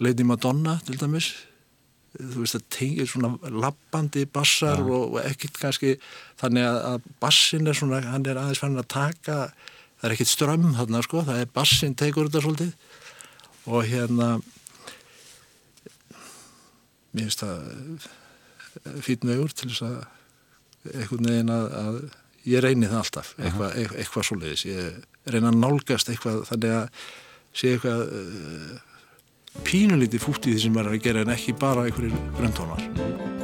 Lady 0.00 0.24
Madonna 0.24 0.78
til 0.86 0.96
dæmis. 0.96 1.34
Þú 2.16 2.40
veist 2.40 2.56
að 2.56 2.64
tengir 2.72 3.10
svona 3.10 3.34
lappandi 3.52 4.24
bassar 4.24 4.80
og, 4.80 5.12
og 5.12 5.18
ekkert 5.20 5.60
kannski 5.60 5.92
þannig 6.40 6.64
að, 6.64 7.04
bassin 7.20 7.68
er 7.68 7.76
svona 7.76 8.00
hann 8.06 8.24
er 8.24 8.40
aðeins 8.40 8.62
fannin 8.62 8.80
að 8.80 8.88
taka 8.96 9.36
það 10.00 10.08
er 10.08 10.14
ekkert 10.16 10.32
strömm 10.32 10.72
þarna 10.78 11.02
sko 11.04 11.26
það 11.28 11.42
er 11.42 11.52
bassin 11.60 11.98
tegur 12.00 12.30
þetta 12.30 12.42
svolítið. 12.46 12.72
Og 13.68 13.84
hérna 13.90 14.30
mér 17.12 17.28
finnst 17.28 17.44
það 17.44 18.08
fýtn 19.04 19.34
vegur 19.34 19.52
til 19.52 19.68
þess 19.68 19.84
að 19.90 20.96
einhvern 20.96 21.28
veginn 21.28 21.52
að, 21.52 21.68
að 21.84 22.02
ég 22.48 22.62
reyni 22.64 22.88
það 22.88 23.02
alltaf 23.02 23.32
eitthvað, 23.38 23.74
eitthvað, 23.74 23.98
eitthvað 24.04 24.28
svoleiðis. 24.28 24.64
Ég 24.70 25.34
reyna 25.34 25.52
að 25.52 25.60
nálgast 25.64 26.12
eitthvað 26.12 26.44
þannig 26.50 26.78
að 26.78 27.04
sé 27.60 27.74
eitthvað 27.74 28.06
uh, 28.06 28.78
pínulítið 29.66 30.24
fútt 30.24 30.46
í 30.46 30.54
því 30.54 30.64
sem 30.64 30.80
er 30.80 30.90
að 30.92 31.02
gera 31.04 31.26
en 31.26 31.34
ekki 31.34 31.56
bara 31.58 31.88
einhverjir 31.88 32.16
gröntónar 32.38 33.39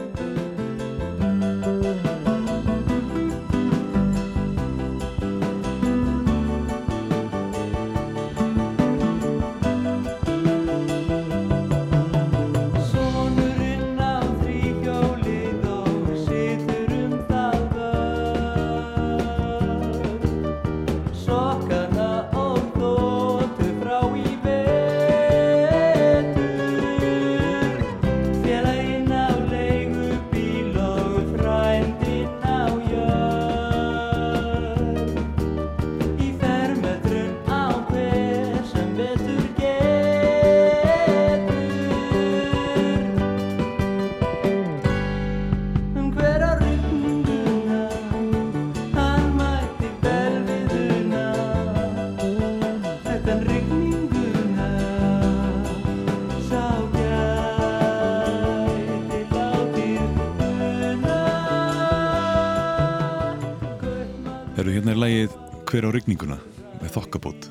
Hver 65.76 65.92
á 65.92 65.92
rigninguna 65.92 66.38
með 66.80 66.88
þokkabót. 66.94 67.46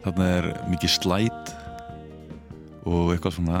Þarna 0.00 0.28
er 0.38 0.46
mikið 0.72 0.92
slæt 0.94 1.50
og 2.88 3.12
eitthvað 3.12 3.34
svona 3.36 3.58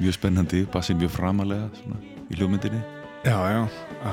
mjög 0.00 0.16
spennandi, 0.16 0.64
bassi 0.74 0.96
mjög 0.98 1.12
framalega 1.14 1.68
svona, 1.78 2.00
í 2.26 2.34
hljómyndinni 2.34 2.82
Já, 3.22 3.38
já, 3.54 3.62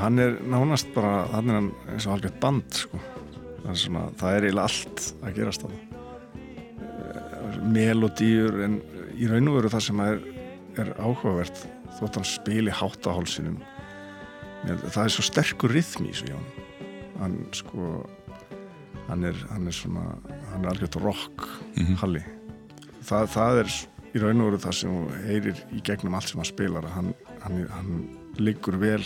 hann 0.03 0.21
er 0.21 0.37
nánast 0.45 0.93
bara, 0.93 1.25
hann 1.33 1.49
er 1.49 1.57
eins 1.95 2.05
og 2.05 2.13
algjört 2.19 2.37
band 2.45 2.69
sko. 2.77 3.01
það, 3.63 3.73
er 3.73 3.81
svona, 3.87 4.05
það 4.21 4.37
er 4.37 4.45
eiginlega 4.45 4.69
allt 4.69 5.09
að 5.17 5.35
gerast 5.41 5.65
það 5.65 5.73
melodíur 7.73 8.63
en 8.69 8.79
í 9.17 9.33
raun 9.33 9.49
og 9.49 9.57
veru 9.63 9.73
það 9.73 9.87
sem 9.89 9.99
er, 10.05 10.25
er 10.77 10.93
áhugavert 11.01 11.57
þótt 11.97 12.21
hann 12.21 12.33
spili 12.37 12.81
háttahálsinum 12.83 13.57
það 14.83 15.05
er 15.07 15.15
svo 15.17 15.25
sterkur 15.25 15.73
rithmi 15.73 16.13
í 16.13 16.19
svo 16.21 16.29
hjá 16.29 16.37
hann 16.37 16.51
hann 17.23 17.41
sko 17.57 18.03
hann 19.09 19.27
er, 19.27 19.37
hann 19.51 19.67
er 19.67 19.75
svona 19.75 20.05
hann 20.51 20.63
er 20.63 20.71
algjört 20.73 20.99
rock 21.03 21.47
halli. 22.01 22.23
Það, 23.03 23.29
það 23.33 23.61
er 23.63 23.77
í 24.13 24.21
raun 24.21 24.43
og 24.43 24.51
veru 24.51 24.61
það 24.63 24.75
sem 24.79 24.93
þú 24.93 25.21
heyrir 25.27 25.61
í 25.73 25.81
gegnum 25.85 26.17
allt 26.17 26.29
sem 26.29 26.41
hann 26.41 26.49
spilar 26.49 26.89
hann, 26.93 27.13
hann, 27.43 27.63
hann 27.73 27.93
liggur 28.39 28.77
vel 28.81 29.03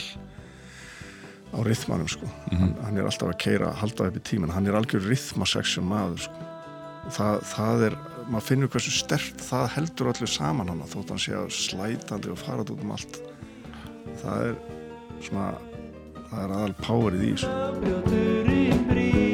á 1.55 1.59
rithmanum 1.63 2.09
sko. 2.11 2.27
Hann, 2.51 2.75
hann 2.83 2.99
er 2.99 3.07
alltaf 3.07 3.31
að 3.31 3.39
keira, 3.45 3.71
halda 3.79 4.09
upp 4.11 4.19
í 4.19 4.25
tíman 4.31 4.53
hann 4.53 4.67
er 4.67 4.77
algjör 4.77 5.07
rithmaseksjón 5.07 5.87
maður 5.87 6.27
sko. 6.27 6.43
Og 7.07 7.15
það, 7.15 7.37
það 7.53 7.85
er, 7.87 7.97
maður 8.27 8.47
finnur 8.49 8.71
hversu 8.73 8.91
stert 8.91 9.45
það 9.47 9.69
heldur 9.77 10.11
allir 10.11 10.31
saman 10.31 10.73
hann 10.73 10.83
þótt 10.91 11.13
hann 11.13 11.23
sé 11.23 11.37
að 11.39 11.53
slætandi 11.55 12.33
og 12.33 12.41
fara 12.41 12.67
út 12.67 12.75
um 12.75 12.93
allt. 12.97 13.21
Það 14.19 14.49
er 14.49 14.59
svona 15.23 15.47
það 16.27 16.43
er 16.43 16.57
aðal 16.57 16.75
powerið 16.83 17.23
í 17.23 17.31
þessu 17.37 19.26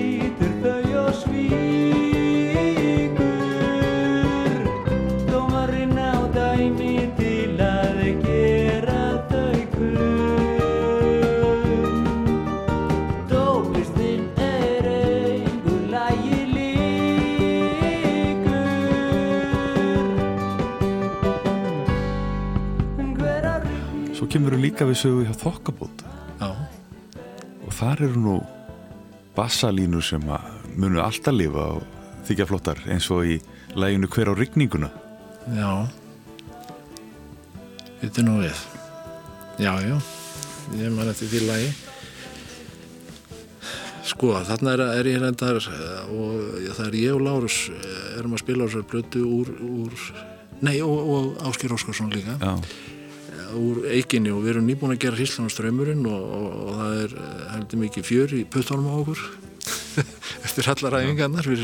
kemur 24.33 24.57
líka 24.59 24.87
við 24.89 24.99
sögu 25.05 25.27
hjá 25.27 25.33
þokkabót 25.45 26.03
Já, 26.41 26.49
og 27.63 27.71
þar 27.77 28.05
eru 28.09 28.25
nú 28.27 28.37
bassalínur 29.37 30.03
sem 30.05 30.23
munu 30.75 31.01
alltaf 31.01 31.35
lifa 31.35 31.69
og 31.77 31.83
þykja 32.27 32.49
flottar 32.49 32.81
eins 32.89 33.09
og 33.13 33.27
í 33.29 33.39
læginu 33.77 34.09
hver 34.11 34.31
á 34.31 34.33
rigninguna 34.37 34.89
já. 35.51 35.69
Þetta 38.03 38.23
nú 38.27 38.35
við. 38.41 38.61
Já, 39.63 39.73
já. 39.79 39.95
Ég 40.75 40.91
man 40.91 41.07
eftir 41.11 41.29
því 41.31 41.41
lagi. 41.47 41.69
Sko, 44.03 44.33
þarna 44.43 44.73
er, 44.75 44.83
er 44.99 45.07
ég 45.07 45.21
reyndar 45.23 45.59
eh, 45.71 46.09
og 46.11 46.57
já, 46.59 46.73
það 46.75 46.87
er 46.89 46.97
ég 46.99 47.13
og 47.15 47.21
Lárus 47.23 47.59
eh, 47.71 48.17
erum 48.19 48.35
að 48.35 48.43
spila 48.43 48.67
á 48.67 48.67
þessar 48.67 48.87
blötu 48.91 49.21
úr, 49.23 49.53
úr 49.63 49.93
nei, 50.59 50.75
og, 50.83 51.13
og 51.13 51.45
Áskir 51.47 51.71
Óskarsson 51.75 52.11
líka. 52.11 52.35
Já, 52.43 52.57
úr 53.59 53.85
eiginni 53.91 54.31
og 54.33 54.43
við 54.43 54.55
erum 54.55 54.67
nýbúin 54.67 54.95
að 54.95 55.01
gera 55.05 55.19
Hríslan 55.19 55.47
og 55.49 55.53
og, 56.09 56.25
og, 56.33 56.73
það 56.79 56.99
er 57.03 57.15
eh, 57.21 57.45
heldur 57.53 57.81
mikið 57.83 58.07
fjör 58.09 58.35
í 58.37 58.43
puttunum 58.49 58.89
á 58.89 58.95
okkur. 58.99 59.23
Eftir 60.45 60.69
allar 60.73 60.99
æfingarnar 60.99 61.47
fyrir 61.47 61.63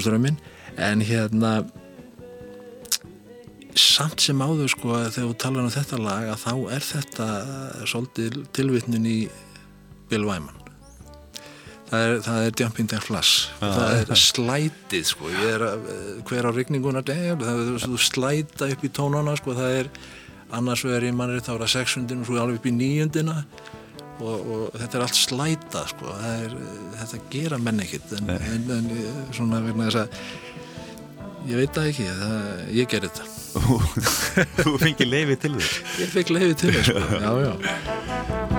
og 0.00 0.06
strömmin 0.06 0.38
en 0.76 1.02
hérna 1.06 1.52
samt 3.76 4.22
sem 4.24 4.40
áður 4.40 4.70
sko 4.72 4.94
að 4.96 5.10
þegar 5.16 5.30
þú 5.30 5.38
talar 5.42 5.66
um 5.66 5.74
þetta 5.74 6.02
lag 6.02 6.30
að 6.32 6.44
þá 6.44 6.52
er 6.76 6.86
þetta 6.90 7.26
svolítið 7.88 8.38
tilvitnun 8.56 9.10
í 9.10 9.18
Bill 10.10 10.24
Wyman 10.28 10.65
það 11.90 12.04
er, 12.06 12.14
það 12.26 12.46
er 12.46 12.56
Jumping 12.60 12.90
Down 12.90 13.04
Flash. 13.04 13.48
Það 13.60 13.96
er 14.00 14.20
slætið 14.22 15.08
sko. 15.10 15.30
Er 15.46 15.64
hver 16.26 16.48
á 16.48 16.50
er 16.50 17.84
þú 17.84 18.00
slæta 18.00 18.70
upp 18.72 18.86
í 18.86 18.92
tónana 18.96 19.36
sko. 19.38 19.54
Það 19.56 19.78
er 19.82 19.90
annars 20.56 20.84
vegar 20.86 21.06
í 21.06 21.14
mannri 21.14 21.42
þá 21.42 21.54
er 21.56 21.64
það 21.64 21.72
sexundin 21.76 22.22
og 22.22 22.30
svo 22.30 22.40
alveg 22.42 22.60
upp 22.60 22.68
í 22.70 22.74
níundina. 22.74 23.38
Og, 24.16 24.36
og 24.48 24.76
þetta 24.80 24.98
er 24.98 25.06
allt 25.06 25.20
slæta 25.20 25.86
sko. 25.92 26.16
Er, 26.32 26.58
þetta 27.02 27.22
gera 27.32 27.60
menn 27.60 27.82
ekkit 27.84 28.16
en, 28.18 28.34
en, 28.36 28.68
en 28.78 28.92
svona 29.36 29.62
vegna 29.64 29.90
þess 29.90 30.04
að 30.06 30.20
ég 31.46 31.60
veit 31.60 31.74
það 31.76 31.90
ekki 31.92 32.10
það, 32.10 32.36
ég 32.80 32.92
ger 32.94 33.08
þetta. 33.08 33.32
Þú 34.60 34.76
fengið 34.84 35.12
leiði 35.12 35.40
til 35.46 35.56
þess. 35.58 35.80
Ég 36.02 36.14
fekk 36.16 36.36
leiði 36.36 36.60
til 36.64 36.76
það 36.76 36.86
sko. 36.90 37.08
Já 37.26 37.32
já 37.46 38.55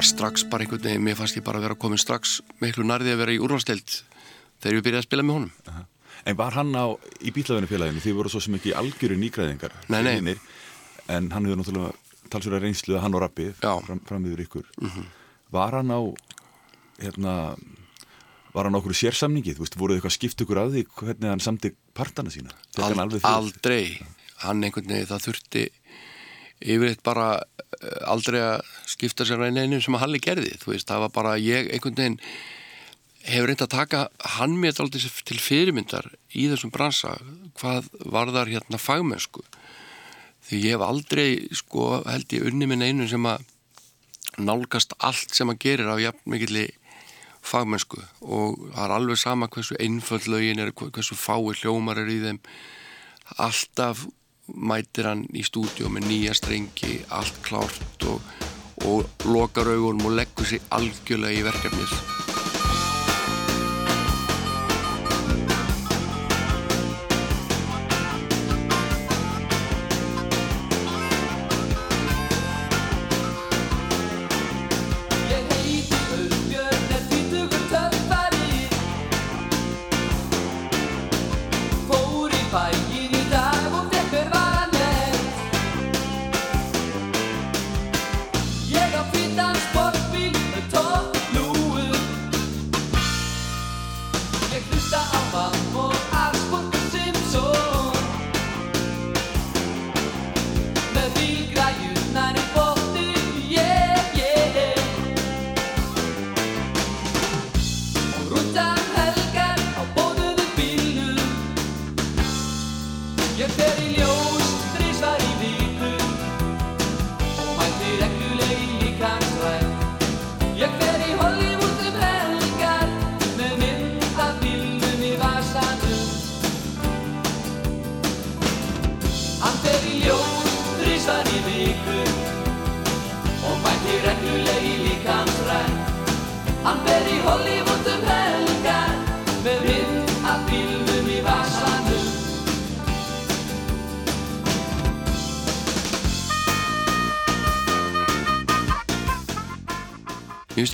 var 0.00 0.06
strax 0.08 0.44
bara 0.48 0.64
einhvern 0.64 0.80
veginn, 0.80 1.02
mér 1.04 1.16
fannst 1.18 1.36
ég 1.36 1.44
bara 1.44 1.58
að 1.60 1.66
vera 1.66 1.76
komin 1.76 2.00
strax 2.00 2.38
miklu 2.62 2.86
nærði 2.88 3.12
að 3.12 3.18
vera 3.20 3.32
í 3.34 3.40
úrvalsteld 3.42 3.96
þegar 4.62 4.76
ég 4.78 4.84
byrjaði 4.86 5.00
að 5.02 5.06
spila 5.06 5.24
með 5.28 5.36
honum. 5.36 5.82
En 6.30 6.36
var 6.38 6.56
hann 6.56 6.70
á, 6.72 6.84
í 7.20 7.32
bílaðinu 7.36 8.00
því 8.00 8.14
voru 8.16 8.32
svo 8.32 8.40
sem 8.40 8.56
ekki 8.56 8.72
algjöru 8.76 9.18
nýgræðingar 9.20 9.74
Nei, 9.92 10.00
nei. 10.06 10.14
vinir, 10.16 10.40
en 11.08 11.28
hann 11.34 11.44
hefur 11.48 11.60
náttúrulega 11.60 12.30
talsverða 12.32 12.62
reynslu 12.64 12.96
að 12.96 13.04
hann 13.04 13.18
og 13.18 13.22
rappið 13.26 13.60
Já. 13.60 13.74
Mhm. 13.74 13.84
fram, 13.90 14.00
fram 14.08 14.24
yfir 14.30 14.42
ykkur 14.46 14.66
var 15.52 15.76
hann 15.76 15.92
á 15.92 16.00
hérna 17.00 17.34
var 18.54 18.64
hann 18.64 18.76
á 18.76 18.80
okkur 18.80 18.96
sérsamningi, 18.96 19.52
þú 19.52 19.66
veist, 19.66 19.76
voruð 19.76 20.00
eitthvað 20.00 20.16
skipt 20.16 20.40
ykkur 20.46 20.62
að 20.64 20.78
því 20.78 20.86
hvernig 20.96 21.28
hann 21.28 21.44
samti 21.44 21.74
partana 21.92 22.32
sína 22.32 22.56
fyrir? 22.72 23.36
aldrei, 23.36 24.00
hann 24.46 24.64
einhvern 24.64 24.88
veginn, 24.88 25.10
það 25.12 25.26
þurfti 25.28 25.68
yfirleitt 26.60 27.02
bara 27.06 27.28
eh, 27.80 28.00
aldrei 28.10 28.40
að 28.44 28.72
skipta 28.88 29.26
sér 29.26 29.42
að 29.42 29.60
einu 29.60 29.80
sem 29.80 29.96
að 29.96 30.04
Halli 30.04 30.22
gerði, 30.22 30.54
þú 30.60 30.74
veist, 30.74 30.88
það 30.88 31.04
var 31.06 31.14
bara 31.14 31.36
ég 31.40 31.70
einhvern 31.72 31.98
veginn 31.98 32.18
hefur 33.20 33.50
reynd 33.50 33.62
að 33.64 33.74
taka 33.74 34.00
hann 34.38 34.56
mér 34.60 34.80
aldrei 34.80 35.02
til 35.28 35.38
fyrirmyndar 35.40 36.08
í 36.32 36.46
þessum 36.48 36.72
bransa 36.72 37.16
hvað 37.60 37.90
varðar 38.08 38.48
hérna 38.48 38.80
fagmennsku. 38.80 39.42
Því 40.48 40.60
ég 40.64 40.76
hef 40.76 40.84
aldrei 40.84 41.30
sko 41.54 42.00
held 42.06 42.32
ég 42.32 42.46
unni 42.48 42.68
minn 42.68 42.84
einu 42.84 43.08
sem 43.08 43.26
að 43.28 43.44
nálgast 44.40 44.94
allt 45.04 45.34
sem 45.36 45.50
að 45.52 45.60
gerir 45.66 45.90
á 45.92 45.96
jafn 46.00 46.32
mikilli 46.32 46.66
fagmennsku. 47.44 48.00
Og 48.24 48.56
það 48.72 48.84
er 48.86 48.96
alveg 48.96 49.20
sama 49.20 49.50
hversu 49.52 49.76
einföld 49.80 50.28
lögin 50.30 50.62
er, 50.62 50.72
hversu 50.72 51.18
fái 51.18 51.60
hljómar 51.60 52.00
er 52.00 52.08
í 52.08 52.20
þeim. 52.24 52.40
Alltaf 53.36 54.06
mætir 54.54 55.10
hann 55.10 55.26
í 55.34 55.44
stúdíu 55.46 55.90
með 55.92 56.08
nýja 56.10 56.36
strengi, 56.36 57.00
allt 57.08 57.42
klárt 57.46 58.08
og, 58.10 58.20
og 58.88 59.28
lokar 59.28 59.72
augunum 59.74 60.10
og 60.10 60.18
leggur 60.20 60.48
sig 60.48 60.64
algjörlega 60.74 61.40
í 61.40 61.46
verkefnið 61.46 62.49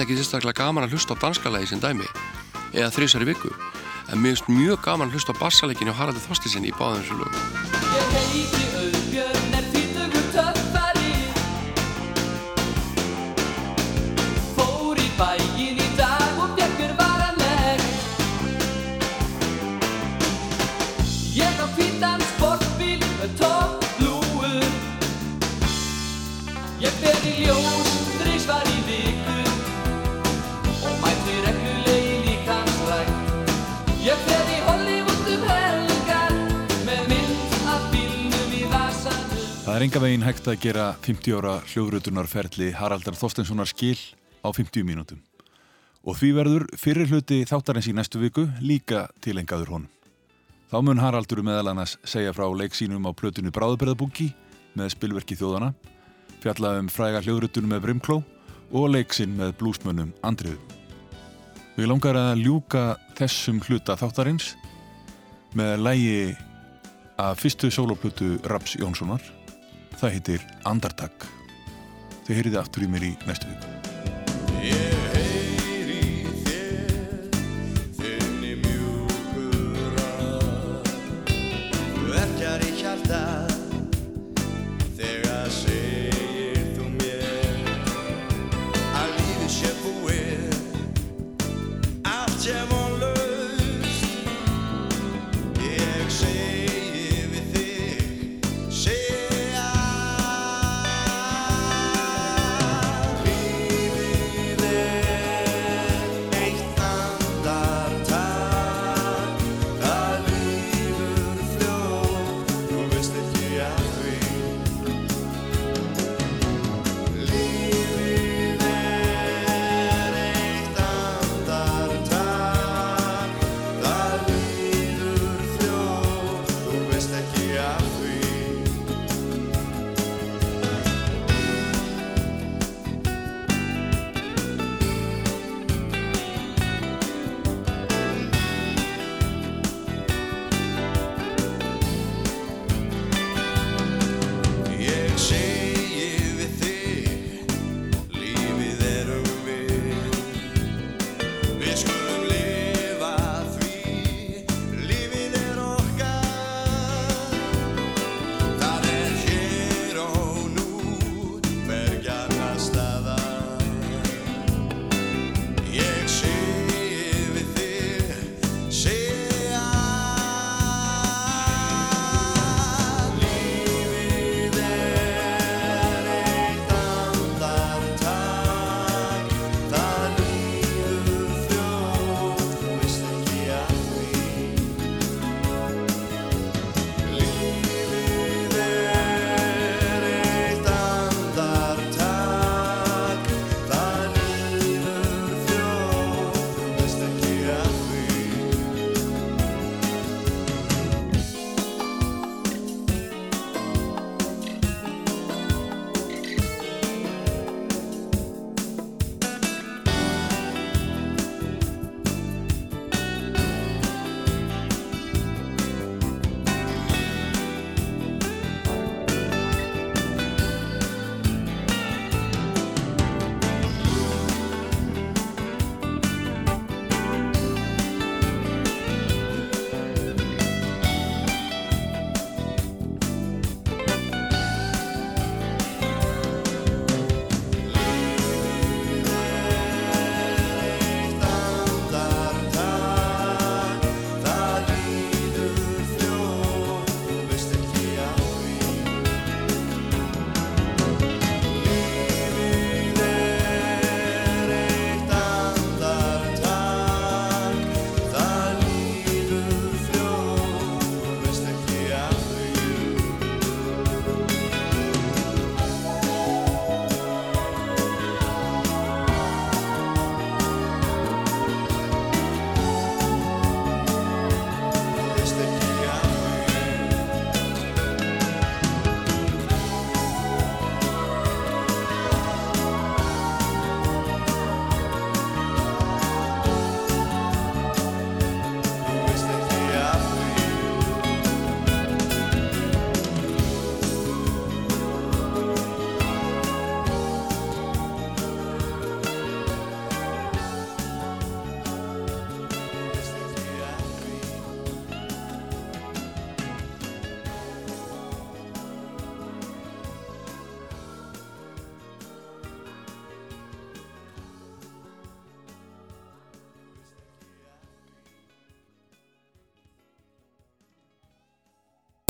ekki 0.06 0.20
sérstaklega 0.20 0.62
gaman 0.62 0.86
að 0.86 0.94
hlusta 0.94 1.16
á 1.18 1.22
danskalagi 1.24 1.66
sem 1.66 1.80
dæmi 1.82 2.06
eða 2.78 2.92
þrísar 2.94 3.24
í 3.26 3.30
viku 3.32 3.50
en 3.50 4.22
mér 4.22 4.36
finnst 4.36 4.52
mjög 4.52 4.78
gaman 4.86 5.10
að 5.10 5.18
hlusta 5.18 5.34
á 5.34 5.40
bassaleikinu 5.42 5.90
á 5.90 5.98
Haraldi 5.98 6.22
Þorstinsson 6.28 6.70
í 6.70 6.74
báðum 6.78 7.02
þessu 7.02 7.18
lögum 7.18 8.75
Það 39.76 39.82
er 39.82 39.90
enga 39.90 40.00
veginn 40.00 40.22
hægt 40.24 40.46
að 40.48 40.60
gera 40.62 40.84
50 41.04 41.34
ára 41.36 41.50
hljóðrutunarferli 41.68 42.70
Haraldar 42.78 43.12
Þorstenssonar 43.12 43.68
skil 43.68 43.98
á 44.40 44.48
50 44.48 44.86
mínútum. 44.88 45.18
Og 46.00 46.16
því 46.16 46.30
verður 46.38 46.64
fyrir 46.80 47.10
hluti 47.10 47.42
þáttarins 47.44 47.90
í 47.90 47.92
næstu 47.92 48.22
viku 48.22 48.46
líka 48.64 49.02
tilengaður 49.20 49.74
honum. 49.74 49.92
Þá 50.72 50.78
mun 50.80 51.04
Haraldur 51.04 51.44
meðal 51.44 51.74
annars 51.74 51.98
segja 52.08 52.32
frá 52.32 52.48
leiksínum 52.56 53.04
á 53.04 53.12
plötunu 53.12 53.52
Bráðberðabúki 53.52 54.30
með 54.80 54.94
spilverki 54.96 55.36
þjóðana, 55.36 55.74
fjallaðum 56.40 56.88
fræga 56.88 57.20
hljóðrutunum 57.28 57.76
með 57.76 57.84
Brimkló 57.84 58.22
og 58.72 58.90
leiksinn 58.96 59.36
með 59.36 59.58
blúsmönnum 59.60 60.16
Andriðu. 60.24 60.56
Við 61.76 61.92
langar 61.92 62.16
að 62.16 62.46
ljúka 62.48 62.94
þessum 63.20 63.60
hluta 63.68 64.00
þáttarins 64.00 64.54
með 65.52 65.82
lægi 65.84 66.20
að 67.20 67.42
fyrstu 67.44 67.68
sóloplutu 67.68 68.38
Raps 68.48 68.80
Jónssonar 68.80 69.35
það 70.00 70.16
heitir 70.16 70.46
Andartak. 70.68 71.28
Þau 72.26 72.34
heyriði 72.34 72.60
aftur 72.60 72.86
í 72.86 72.90
mér 72.90 73.10
í 73.10 73.12
næstu 73.28 73.52
viku. 73.52 75.15